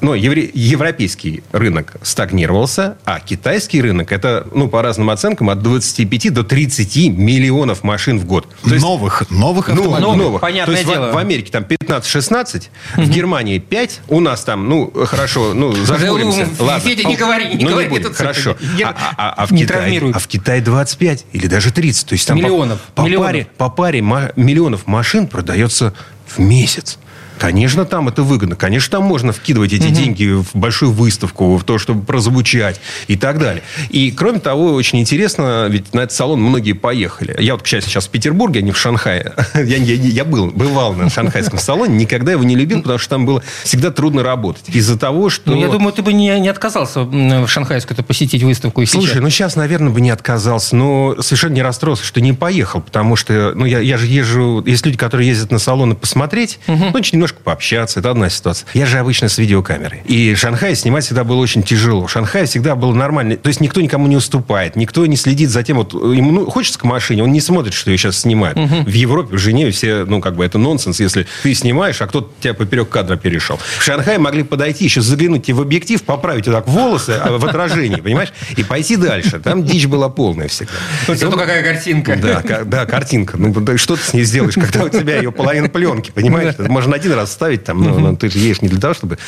[0.00, 6.32] Но евре, европейский рынок стагнировался, а китайский рынок это, ну, по разным оценкам, от 25
[6.32, 8.46] до 30 миллионов машин в год.
[8.62, 10.06] То есть, новых, новых ну, автомобилей.
[10.06, 10.40] Ну, новых.
[10.40, 11.10] Понятное То есть дело.
[11.10, 16.48] В, в Америке там 15-16, в Германии 5, у нас там, ну, хорошо, ну, зажмуримся.
[16.58, 16.80] Ладно.
[16.80, 17.88] Федя, не говори, не ну, говори.
[17.88, 18.56] Не Хорошо.
[18.84, 22.08] А, а, а, в Китае, а в Китае 25 или даже 30.
[22.08, 23.26] То есть там миллионов, по, миллионов.
[23.56, 25.94] По, паре, по паре миллионов машин продается
[26.26, 26.98] в месяц.
[27.38, 28.56] Конечно, там это выгодно.
[28.56, 29.94] Конечно, там можно вкидывать эти угу.
[29.94, 33.62] деньги в большую выставку, в то, чтобы прозвучать и так далее.
[33.90, 37.36] И, кроме того, очень интересно, ведь на этот салон многие поехали.
[37.38, 39.34] Я вот, к счастью, сейчас в Петербурге, а не в Шанхае.
[39.54, 43.26] я, я, я был, бывал на шанхайском салоне, никогда его не любил, потому что там
[43.26, 44.64] было всегда трудно работать.
[44.68, 45.52] Из-за того, что...
[45.52, 48.84] Ну, я думаю, ты бы не, не отказался в шанхайскую посетить выставку.
[48.86, 49.22] Слушай, сейчас.
[49.22, 53.52] ну сейчас, наверное, бы не отказался, но совершенно не расстроился, что не поехал, потому что,
[53.54, 54.62] ну, я, я же езжу...
[54.66, 56.86] Есть люди, которые ездят на салоны посмотреть, угу.
[56.92, 58.00] ну, немножко немножко пообщаться.
[58.00, 58.66] Это одна ситуация.
[58.74, 60.02] Я же обычно с видеокамерой.
[60.06, 62.08] И Шанхай снимать всегда было очень тяжело.
[62.08, 63.36] Шанхай всегда был нормальный.
[63.36, 64.76] То есть никто никому не уступает.
[64.76, 67.90] Никто не следит за тем, вот ему ну, хочется к машине, он не смотрит, что
[67.90, 68.58] ее сейчас снимают.
[68.58, 68.84] Угу.
[68.84, 72.30] В Европе, в Женеве все, ну, как бы это нонсенс, если ты снимаешь, а кто-то
[72.40, 73.58] тебя поперек кадра перешел.
[73.78, 77.44] В Шанхае могли подойти, еще заглянуть тебе в объектив, поправить вот так волосы а, в
[77.44, 78.32] отражении, понимаешь?
[78.56, 79.38] И пойти дальше.
[79.40, 80.72] Там дичь была полная всегда.
[81.06, 82.16] Зато какая картинка.
[82.16, 83.36] Да, да, картинка.
[83.36, 86.54] Ну, что ты с ней сделаешь, когда у тебя ее половина пленки, понимаешь?
[86.58, 89.18] Можно один раз ставить там, ну, ну, ты же едешь не для того, чтобы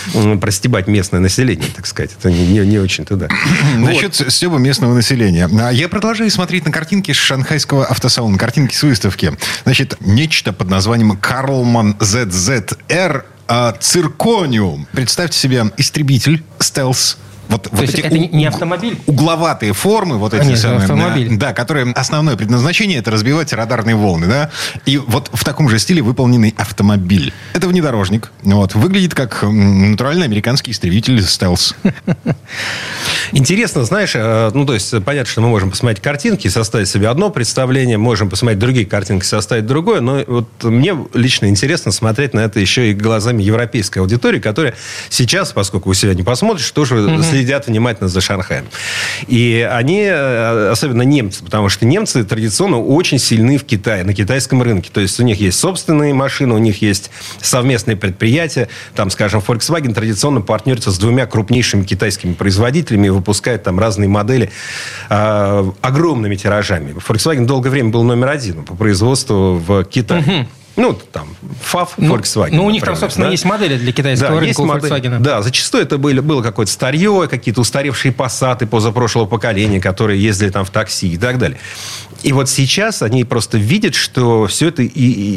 [0.41, 2.13] простебать местное население, так сказать.
[2.19, 3.29] Это не, не, не очень-то да.
[3.77, 4.33] Насчет вот.
[4.33, 5.49] стеба местного населения.
[5.61, 9.37] А я продолжаю смотреть на картинки с шанхайского автосалона, картинки с выставки.
[9.65, 14.87] Значит, нечто под названием Карлман ZZR а, циркониум.
[14.93, 17.19] Представьте себе истребитель, стелс,
[17.51, 18.97] вот, То вот есть эти это не автомобиль?
[19.07, 20.79] Угловатые формы, вот эти а, самые.
[20.79, 21.37] автомобиль.
[21.37, 24.51] Да, которые основное предназначение это разбивать радарные волны, да.
[24.87, 27.33] И вот в таком же стиле выполненный автомобиль.
[27.53, 28.31] Это внедорожник.
[28.43, 28.77] Вот.
[28.77, 31.75] Выглядит как натуральный американский истребитель стелс.
[33.33, 37.31] Интересно, знаешь, э, ну, то есть, понятно, что мы можем посмотреть картинки, составить себе одно
[37.31, 42.61] представление, можем посмотреть другие картинки, составить другое, но вот мне лично интересно смотреть на это
[42.61, 44.75] еще и глазами европейской аудитории, которая
[45.09, 48.67] сейчас, поскольку вы себя не посмотришь, тоже mm следят внимательно за Шанхаем.
[49.27, 54.63] И они, э, особенно немцы, потому что немцы традиционно очень сильны в Китае, на китайском
[54.63, 54.91] рынке.
[54.93, 58.69] То есть у них есть собственные машины, у них есть совместные предприятия.
[58.95, 64.51] Там, скажем, Volkswagen традиционно партнерится с двумя крупнейшими китайскими производителями и выпускает там разные модели
[65.09, 66.95] э, огромными тиражами.
[66.95, 70.21] Volkswagen долгое время был номер один по производству в Китае.
[70.21, 70.49] Угу.
[70.81, 71.29] Ну, там,
[71.61, 72.55] ФАФ, ну, Volkswagen.
[72.55, 73.33] Ну, у них там, собственно, да?
[73.33, 75.19] есть модели для китайского да, рынка у Volkswagen.
[75.19, 80.65] Да, зачастую это были, было какое-то старье, какие-то устаревшие пассаты позапрошлого поколения, которые ездили там
[80.65, 81.59] в такси и так далее.
[82.23, 84.89] И вот сейчас они просто видят, что все это и,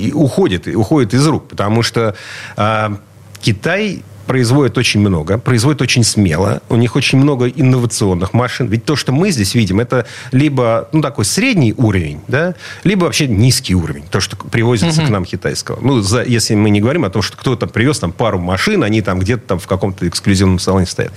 [0.08, 2.16] и уходит, и уходит из рук, потому что
[2.56, 2.90] э,
[3.42, 6.62] Китай производят очень много, производят очень смело.
[6.70, 8.68] У них очень много инновационных машин.
[8.68, 13.28] Ведь то, что мы здесь видим, это либо ну, такой средний уровень, да, либо вообще
[13.28, 14.04] низкий уровень.
[14.10, 15.08] То, что привозится угу.
[15.08, 15.80] к нам китайского.
[15.82, 19.02] Ну, за, если мы не говорим о том, что кто-то привез там пару машин, они
[19.02, 21.14] там где-то там в каком-то эксклюзивном салоне стоят.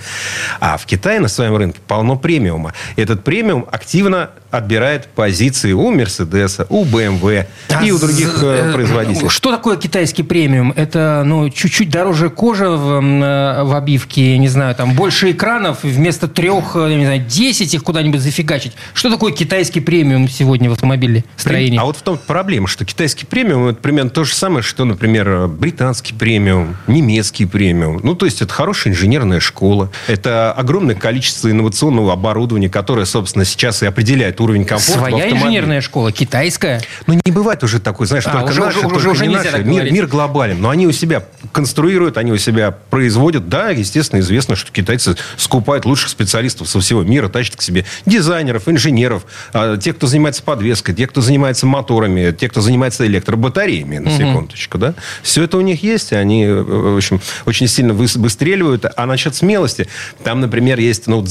[0.59, 2.73] А в Китае на своем рынке полно премиума.
[2.95, 8.69] И этот премиум активно отбирает позиции у Мерседеса, у BMW а и у других э,
[8.69, 9.29] э, производителей.
[9.29, 10.73] Что такое китайский премиум?
[10.75, 16.27] Это ну, чуть-чуть дороже кожа в, э, в обивке, не знаю, там больше экранов, вместо
[16.27, 18.73] трех, не знаю, десять их куда-нибудь зафигачить.
[18.93, 21.77] Что такое китайский премиум сегодня в автомобиле строении?
[21.77, 25.47] А вот в том проблема, что китайский премиум это примерно то же самое, что, например,
[25.47, 27.99] британский премиум, немецкий премиум.
[28.03, 33.83] Ну, то есть это хорошая инженерная школа, это огромное количество инновационного оборудования, которое, собственно, сейчас
[33.83, 36.81] и определяет уровень комфорта Своя инженерная школа, китайская?
[37.05, 39.63] Ну, не бывает уже такой, знаешь, а, только уже, наши, уже, только уже не наши.
[39.63, 40.61] Мир, мир глобален.
[40.61, 43.49] Но они у себя конструируют, они у себя производят.
[43.49, 48.67] Да, естественно, известно, что китайцы скупают лучших специалистов со всего мира, тащат к себе дизайнеров,
[48.67, 54.11] инженеров, а, тех, кто занимается подвеской, тех, кто занимается моторами, тех, кто занимается электробатареями, на
[54.11, 54.93] секундочку, да.
[55.21, 58.85] Все это у них есть, и они, э, в общем, очень сильно выстреливают.
[58.95, 59.87] А насчет смелости,
[60.23, 61.25] там, например, есть, ну,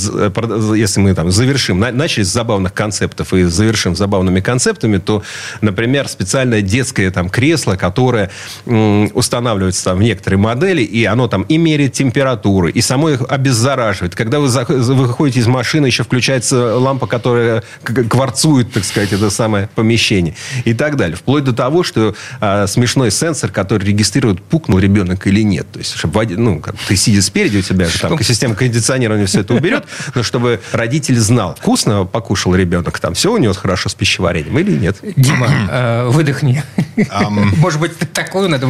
[0.75, 5.23] если мы там завершим, начали с забавных концептов и завершим забавными концептами, то,
[5.61, 8.31] например, специальное детское там кресло, которое
[8.65, 14.15] устанавливается там в некоторые модели, и оно там и меряет температуру, и само их обеззараживает.
[14.15, 20.35] Когда вы выходите из машины, еще включается лампа, которая кварцует, так сказать, это самое помещение.
[20.65, 21.17] И так далее.
[21.17, 25.67] Вплоть до того, что а, смешной сенсор, который регистрирует, пукнул ребенок или нет.
[25.73, 29.55] То есть, чтобы, ну, как ты сидишь спереди, у тебя там система кондиционирования все это
[29.55, 34.59] уберет, но чтобы родитель знал, вкусно покушал ребенок, там все у него хорошо с пищеварением
[34.59, 34.99] или нет.
[35.17, 36.63] Дима, э, выдохни.
[37.59, 38.67] Может быть, такую надо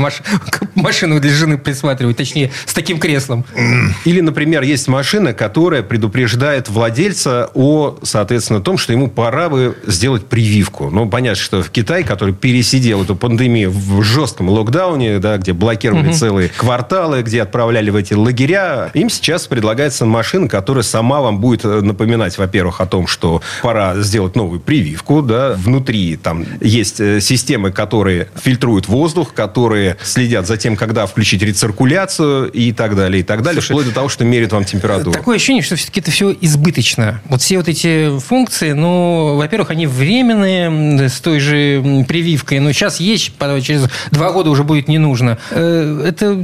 [0.74, 3.44] машину для жены присматривать, точнее, с таким креслом.
[4.04, 10.26] Или, например, есть машина, которая предупреждает владельца о, соответственно, том, что ему пора бы сделать
[10.26, 10.90] прививку.
[10.90, 16.12] Ну, понятно, что в Китае, который пересидел эту пандемию в жестком локдауне, да, где блокировали
[16.12, 21.64] целые кварталы, где отправляли в эти лагеря, им сейчас предлагается машина, которая сама вам будет
[21.64, 27.20] э, напоминать, во-первых, о том, что пора сделать новую прививку, да, внутри там есть э,
[27.20, 33.22] системы, которые фильтруют воздух, которые следят за тем, когда включить рециркуляцию и так далее, и
[33.22, 35.12] так далее, Слушай, вплоть до того, что меряют вам температуру.
[35.12, 37.20] Такое ощущение, что все-таки это все избыточно.
[37.28, 43.00] Вот все вот эти функции, ну, во-первых, они временные, с той же прививкой, но сейчас
[43.00, 45.38] есть, через два года уже будет не нужно.
[45.50, 46.42] Э, это...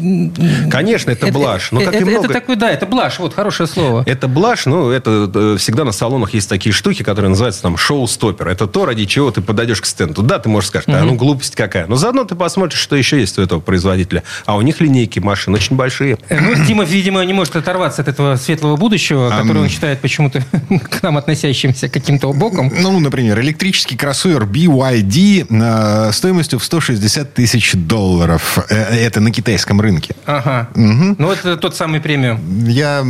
[0.70, 1.70] Конечно, это, это блажь.
[1.70, 2.24] Но как это, и много...
[2.24, 4.02] это такой, да, это блажь, вот, хорошее слово.
[4.06, 8.48] Это блажь, ну, это э, всегда на салонах есть такие штуки, которые называются там шоу-стоппер.
[8.48, 10.22] Это то, ради чего ты подойдешь к стенду.
[10.22, 11.86] Да, ты можешь сказать, а ну глупость какая.
[11.86, 14.22] Но заодно ты посмотришь, что еще есть у этого производителя.
[14.46, 16.18] А у них линейки машин очень большие.
[16.28, 20.42] Э, ну, Дима, видимо, не может оторваться от этого светлого будущего, которое он считает почему-то
[20.90, 22.72] к нам относящимся каким-то боком.
[22.76, 28.58] Ну, например, электрический кроссовер BYD э, стоимостью в 160 тысяч долларов.
[28.68, 30.14] Э, это на китайском рынке.
[30.26, 30.68] Ага.
[30.74, 31.16] Угу.
[31.18, 32.40] Ну, это тот самый премиум.
[32.68, 33.04] Я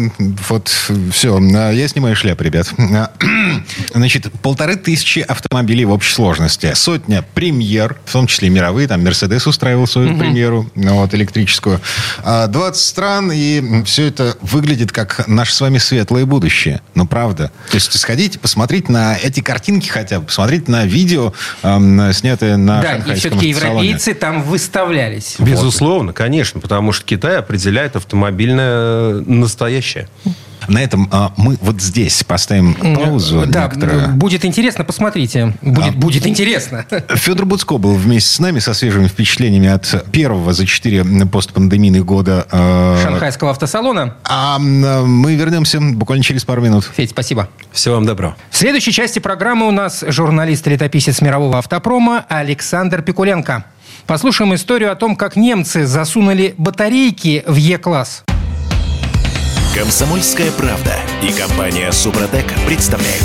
[0.48, 0.68] вот
[1.12, 2.72] все, я снимаю шляп, ребят.
[3.94, 6.72] Значит, полторы тысячи автомобилей в общей сложности.
[6.74, 8.88] Сотня премьер, в том числе мировые.
[8.88, 10.18] Там Мерседес устраивал свою угу.
[10.18, 11.80] премьеру, ну, вот, электрическую.
[12.24, 16.80] 20 а, стран, и все это выглядит как наше с вами светлое будущее.
[16.94, 17.52] Ну, правда.
[17.70, 22.82] То есть сходите, посмотрите на эти картинки хотя бы, посмотрите на видео, эм, снятое на
[22.82, 25.36] Да, и все-таки европейцы там выставлялись.
[25.38, 26.16] Безусловно, вот.
[26.16, 30.08] конечно, потому что Китай определяет автомобильное настоящее.
[30.68, 33.44] На этом а, мы вот здесь поставим паузу.
[33.46, 34.08] Да, некоторую.
[34.10, 35.54] будет интересно, посмотрите.
[35.62, 36.84] Будет, а, будет интересно.
[37.08, 42.46] Федор Буцко был вместе с нами со свежими впечатлениями от первого за четыре постпандемийных года
[42.50, 44.16] э, Шанхайского автосалона.
[44.24, 46.88] А мы вернемся буквально через пару минут.
[46.94, 47.48] Федь, спасибо.
[47.72, 48.36] Всего вам доброго.
[48.50, 53.64] В следующей части программы у нас журналист и летописец мирового автопрома Александр Пикуленко.
[54.06, 58.24] Послушаем историю о том, как немцы засунули батарейки в Е-класс.
[59.74, 63.24] Комсомольская правда и компания Супротек представляют.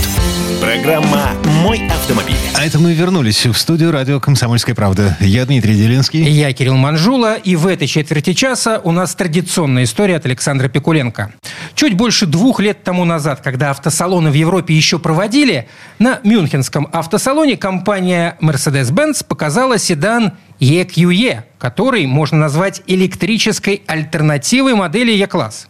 [0.61, 2.37] Программа «Мой автомобиль».
[2.55, 5.17] А это мы вернулись в студию радио «Комсомольская правда».
[5.19, 6.23] Я Дмитрий Делинский.
[6.23, 7.35] Я Кирилл Манжула.
[7.35, 11.33] И в этой четверти часа у нас традиционная история от Александра Пикуленко.
[11.75, 15.67] Чуть больше двух лет тому назад, когда автосалоны в Европе еще проводили,
[15.99, 20.31] на Мюнхенском автосалоне компания Mercedes-Benz показала седан
[20.61, 25.67] EQE, который можно назвать электрической альтернативой модели E-класс.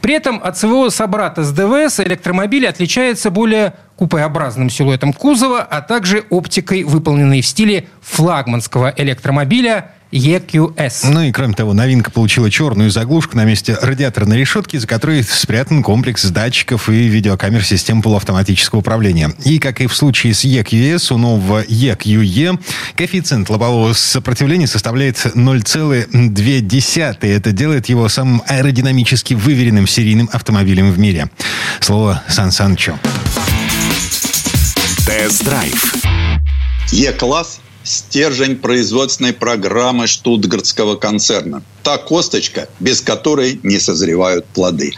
[0.00, 6.24] При этом от своего собрата с ДВС электромобиль отличается более купеобразным силуэтом кузова, а также
[6.30, 11.10] оптикой, выполненной в стиле флагманского электромобиля EQS.
[11.10, 15.82] Ну и кроме того, новинка получила черную заглушку на месте радиаторной решетки, за которой спрятан
[15.82, 19.32] комплекс датчиков и видеокамер систем полуавтоматического управления.
[19.44, 22.60] И, как и в случае с EQS, у нового EQE
[22.94, 27.16] коэффициент лобового сопротивления составляет 0,2.
[27.22, 31.30] Это делает его самым аэродинамически выверенным серийным автомобилем в мире.
[31.80, 32.98] Слово Сан Санчо.
[35.06, 35.94] Тест-драйв.
[36.90, 41.62] Е-класс– стержень производственной программы штутгартского концерна.
[41.82, 44.92] Та косточка, без которой не созревают плоды.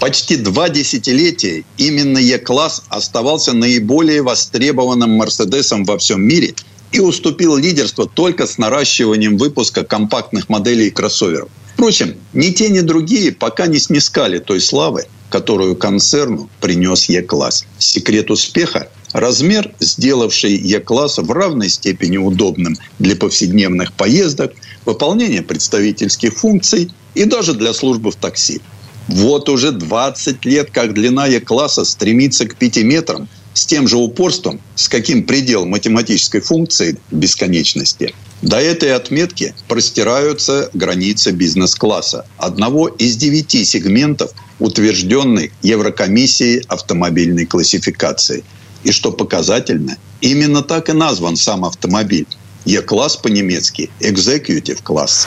[0.00, 6.54] Почти два десятилетия именно Е-класс оставался наиболее востребованным Мерседесом во всем мире
[6.90, 11.50] и уступил лидерство только с наращиванием выпуска компактных моделей кроссоверов.
[11.74, 17.64] Впрочем, ни те, ни другие пока не снискали той славы, которую концерну принес Е-класс.
[17.78, 24.52] Секрет успеха– размер, сделавший Е-класс в равной степени удобным для повседневных поездок,
[24.84, 28.60] выполнения представительских функций и даже для службы в такси.
[29.08, 34.60] Вот уже 20 лет, как длина Е-класса стремится к 5 метрам– с тем же упорством,
[34.74, 38.14] с каким предел математической функции бесконечности.
[38.42, 48.44] До этой отметки простираются границы бизнес-класса, одного из девяти сегментов, утвержденной Еврокомиссией автомобильной классификации.
[48.82, 52.26] И что показательно, именно так и назван сам автомобиль.
[52.64, 55.26] Е-класс по-немецки– Executive класс.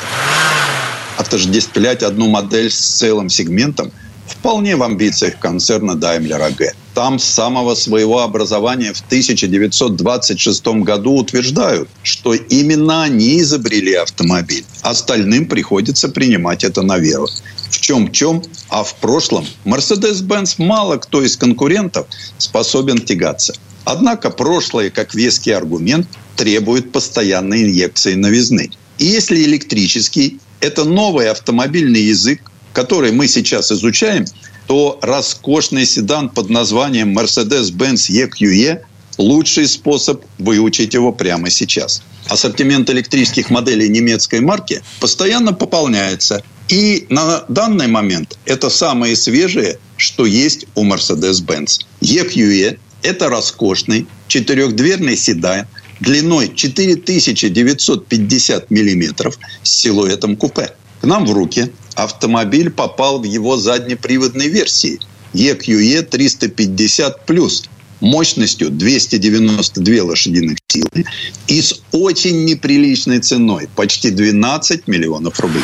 [1.18, 3.92] Отождествлять одну модель с целым сегментом
[4.28, 6.68] вполне в амбициях концерна Daimler AG.
[6.94, 14.66] Там с самого своего образования в 1926 году утверждают, что именно они изобрели автомобиль.
[14.82, 17.28] Остальным приходится принимать это на веру.
[17.70, 22.08] В чем-чем, а в прошлом Mercedes-Benz мало кто из конкурентов
[22.38, 23.54] способен тягаться.
[23.86, 28.70] Однако прошлое, как веский аргумент, требует постоянной инъекции новизны.
[28.98, 34.26] И если электрический– это новый автомобильный язык, который мы сейчас изучаем–
[34.68, 38.82] то роскошный седан под названием Mercedes-Benz EQE–
[39.18, 42.02] лучший способ выучить его прямо сейчас.
[42.30, 46.42] Ассортимент электрических моделей немецкой марки постоянно пополняется.
[46.70, 51.82] И на данный момент это самые свежие, что есть у Mercedes-Benz.
[52.02, 55.68] EQE– это роскошный четырехдверный седан
[56.00, 60.72] длиной 4950 миллиметров с силуэтом купе.
[61.02, 65.00] К нам в руки автомобиль попал в его заднеприводной версии
[65.34, 67.66] EQE 350+,
[68.00, 71.06] мощностью 292 лошадиных силы
[71.48, 75.64] и с очень неприличной ценой– почти 12 миллионов рублей.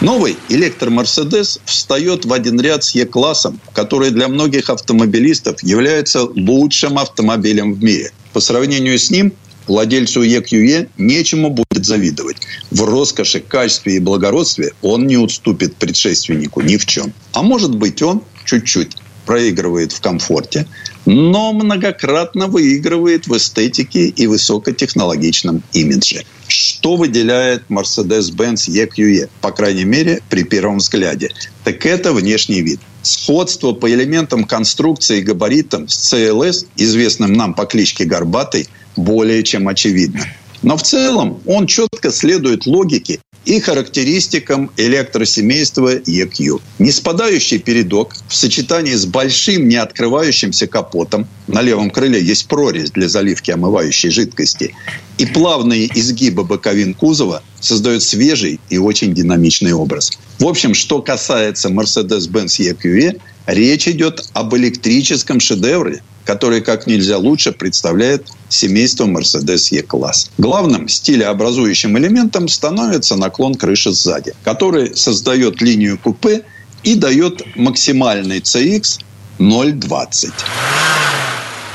[0.00, 7.74] Новый электромерседес встает в один ряд с Е-классом, который для многих автомобилистов является лучшим автомобилем
[7.74, 8.12] в мире.
[8.32, 9.32] По сравнению с ним
[9.66, 12.36] владельцу EQE нечему будет завидовать.
[12.70, 17.12] В роскоши, качестве и благородстве он не уступит предшественнику ни в чем.
[17.32, 20.66] А может быть, он чуть-чуть проигрывает в комфорте,
[21.06, 26.24] но многократно выигрывает в эстетике и высокотехнологичном имидже.
[26.46, 31.30] Что выделяет Mercedes-Benz EQE, по крайней мере, при первом взгляде?
[31.64, 32.80] Так это внешний вид.
[33.02, 39.68] Сходство по элементам конструкции и габаритам с CLS, известным нам по кличке Горбатый, более чем
[39.68, 40.26] очевидно.
[40.64, 46.62] Но в целом он четко следует логике и характеристикам электросемейства EQ.
[46.78, 53.50] Неспадающий передок в сочетании с большим неоткрывающимся капотом, на левом крыле есть прорезь для заливки
[53.50, 54.74] омывающей жидкости,
[55.18, 60.12] и плавные изгибы боковин кузова создают свежий и очень динамичный образ.
[60.38, 67.52] В общем, что касается Mercedes-Benz EQE, речь идет об электрическом шедевре, который как нельзя лучше
[67.52, 70.30] представляет семейство Mercedes E-класс.
[70.38, 76.44] Главным стилеобразующим элементом становится наклон крыши сзади, который создает линию купе
[76.82, 79.00] и дает максимальный CX
[79.38, 80.32] 0,20.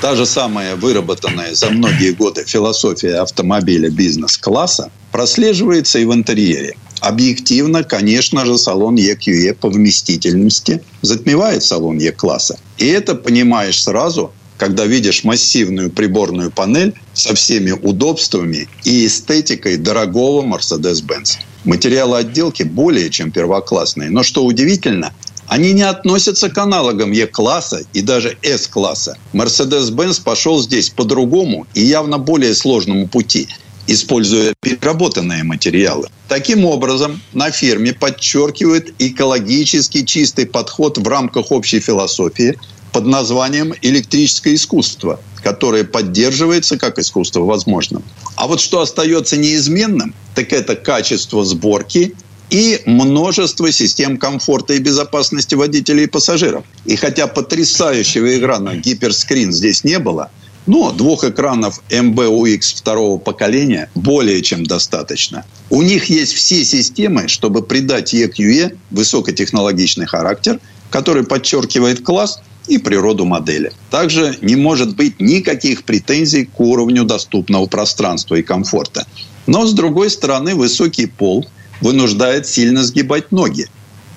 [0.02, 6.76] Та же самая выработанная за многие годы философия автомобиля бизнес-класса прослеживается и в интерьере.
[7.02, 12.58] Объективно, конечно же, салон EQE по вместительности затмевает салон E-класса.
[12.78, 20.44] И это понимаешь сразу, когда видишь массивную приборную панель со всеми удобствами и эстетикой дорогого
[20.44, 21.38] Mercedes-Benz.
[21.64, 24.10] Материалы отделки более чем первоклассные.
[24.10, 25.14] Но что удивительно,
[25.48, 29.18] они не относятся к аналогам Е-класса и даже С-класса.
[29.34, 33.48] Mercedes-Benz пошел здесь по другому и явно более сложному пути–
[33.90, 36.08] используя переработанные материалы.
[36.28, 42.56] Таким образом, на ферме подчеркивают экологически чистый подход в рамках общей философии,
[42.92, 48.04] под названием «Электрическое искусство», которое поддерживается как искусство возможным.
[48.36, 52.16] А вот что остается неизменным, так это качество сборки
[52.50, 56.66] и множество систем комфорта и безопасности водителей и пассажиров.
[56.86, 60.32] И хотя потрясающего экрана гиперскрин здесь не было,
[60.66, 65.46] но двух экранов MBUX второго поколения более чем достаточно.
[65.70, 70.60] У них есть все системы, чтобы придать EQE высокотехнологичный характер,
[70.90, 73.72] который подчеркивает класс и природу модели.
[73.90, 79.06] Также не может быть никаких претензий к уровню доступного пространства и комфорта.
[79.48, 81.48] Но, с другой стороны, высокий пол
[81.82, 83.68] вынуждает сильно сгибать ноги.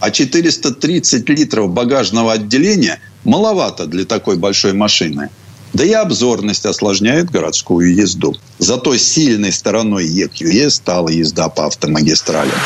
[0.01, 5.31] А 430 литров багажного отделения маловато для такой большой машины.
[5.73, 8.37] Да и обзорность осложняет городскую езду.
[8.59, 12.59] Зато сильной стороной EQE стала езда по автомагистралям.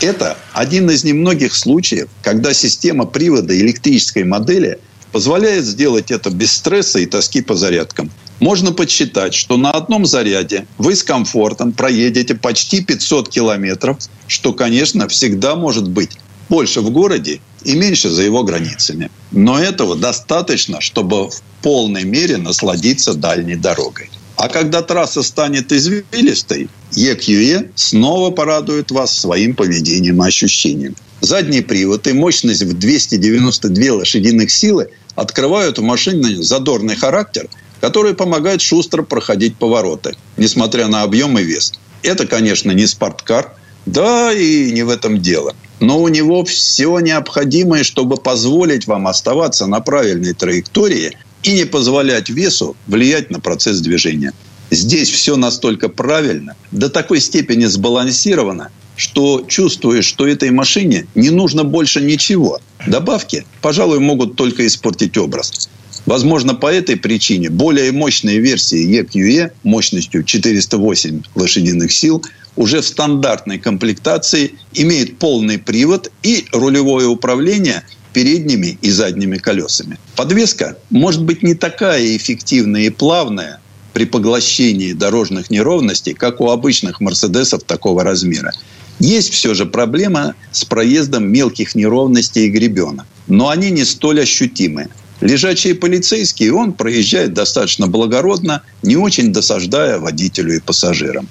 [0.00, 4.78] Это один из немногих случаев, когда система привода электрической модели
[5.12, 8.10] позволяет сделать это без стресса и тоски по зарядкам.
[8.38, 15.06] Можно подсчитать, что на одном заряде вы с комфортом проедете почти 500 километров, что, конечно,
[15.08, 16.16] всегда может быть
[16.48, 19.10] больше в городе и меньше за его границами.
[19.30, 24.08] Но этого достаточно, чтобы в полной мере насладиться дальней дорогой.
[24.40, 30.96] А когда трасса станет извилистой, EQE снова порадует вас своим поведением и ощущением.
[31.20, 37.50] Задний привод и мощность в 292 лошадиных силы открывают у машины задорный характер,
[37.82, 41.74] который помогает шустро проходить повороты, несмотря на объем и вес.
[42.02, 43.52] Это, конечно, не спорткар,
[43.84, 45.54] да и не в этом дело.
[45.80, 52.28] Но у него все необходимое, чтобы позволить вам оставаться на правильной траектории и не позволять
[52.28, 54.32] весу влиять на процесс движения.
[54.70, 61.64] Здесь все настолько правильно, до такой степени сбалансировано, что чувствуешь, что этой машине не нужно
[61.64, 62.60] больше ничего.
[62.86, 65.68] Добавки, пожалуй, могут только испортить образ.
[66.06, 72.24] Возможно, по этой причине более мощные версии EQE мощностью 408 лошадиных сил
[72.56, 77.82] уже в стандартной комплектации имеют полный привод и рулевое управление–
[78.12, 79.98] передними и задними колесами.
[80.16, 83.60] Подвеска может быть не такая эффективная и плавная
[83.92, 88.52] при поглощении дорожных неровностей, как у обычных «Мерседесов» такого размера.
[88.98, 93.06] Есть все же проблема с проездом мелких неровностей и гребенок.
[93.26, 94.88] Но они не столь ощутимы.
[95.20, 101.28] Лежачие полицейские он проезжает достаточно благородно, не очень досаждая водителю и пассажирам.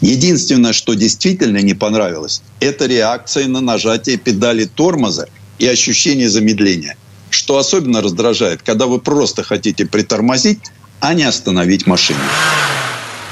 [0.00, 5.28] Единственное, что действительно не понравилось, это реакция на нажатие педали тормоза
[5.58, 6.96] и ощущение замедления.
[7.30, 10.60] Что особенно раздражает, когда вы просто хотите притормозить,
[11.00, 12.20] а не остановить машину.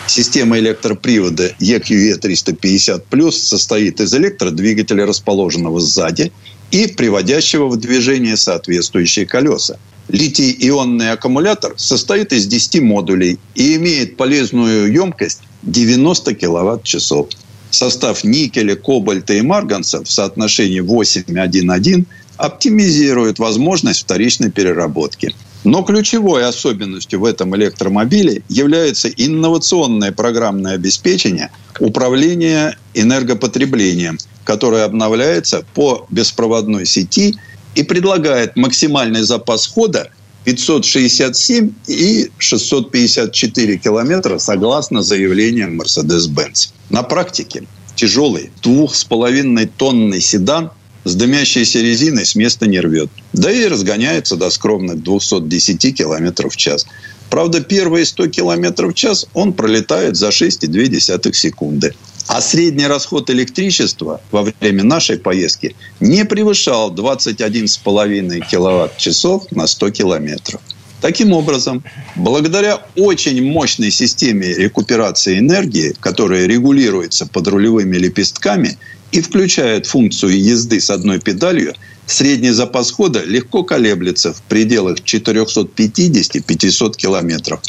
[0.07, 6.33] Система электропривода EQE 350 состоит из электродвигателя, расположенного сзади,
[6.71, 9.79] и приводящего в движение соответствующие колеса.
[10.09, 17.29] Литий-ионный аккумулятор состоит из 10 модулей и имеет полезную емкость 90 киловатт-часов.
[17.77, 22.07] Состав никеля, кобальта и марганца в соотношении 8:1:1
[22.39, 25.35] оптимизирует возможность вторичной переработки.
[25.63, 36.07] Но ключевой особенностью в этом электромобиле является инновационное программное обеспечение управления энергопотреблением, которое обновляется по
[36.09, 37.37] беспроводной сети
[37.75, 40.09] и предлагает максимальный запас хода
[40.47, 46.71] 567 и 654 километра согласно заявлениям Mercedes-Benz.
[46.89, 47.65] На практике
[47.97, 50.71] тяжелый двух с половиной тонный седан
[51.03, 53.11] с дымящейся резиной с места не рвет.
[53.33, 56.87] Да и разгоняется до скромных 210 км в час.
[57.29, 61.93] Правда, первые 100 км в час он пролетает за 6,2 секунды.
[62.29, 70.61] А средний расход электричества во время нашей поездки не превышал 21,5 киловатт-часов на 100 километров.
[71.01, 71.85] Таким образом,
[72.17, 78.77] благодаря очень мощной системе рекуперации энергии, которая регулируется под рулевыми лепестками
[79.13, 81.75] и включает функцию езды с одной педалью,
[82.07, 87.61] средний запас хода легко колеблется в пределах 450-500 километров.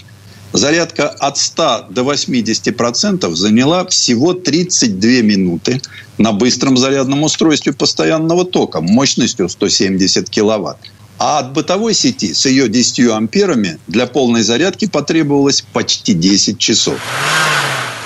[0.53, 5.81] Зарядка от 100 до 80% заняла всего 32 минуты
[6.17, 10.77] на быстром зарядном устройстве постоянного тока мощностью 170 киловатт.
[11.19, 16.99] А от бытовой сети с ее 10 амперами для полной зарядки потребовалось почти 10 часов.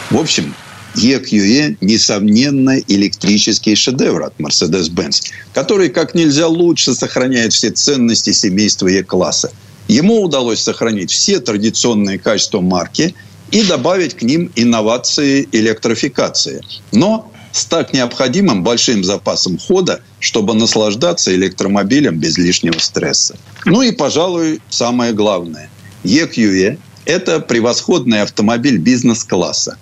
[0.09, 0.55] В общем,
[0.95, 5.23] EQE, несомненно, электрический шедевр от Mercedes-Benz,
[5.53, 9.51] который как нельзя лучше сохраняет все ценности семейства E-класса.
[9.87, 13.13] Ему удалось сохранить все традиционные качества марки
[13.51, 16.61] и добавить к ним инновации электрификации.
[16.91, 23.35] Но с так необходимым большим запасом хода, чтобы наслаждаться электромобилем без лишнего стресса.
[23.65, 25.69] Ну и, пожалуй, самое главное.
[26.03, 29.77] EQE– это превосходный автомобиль бизнес-класса.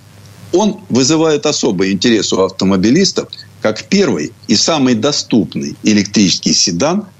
[0.51, 3.29] Он вызывает особый интерес у автомобилистов
[3.61, 7.05] как первый и самый доступный электрический седан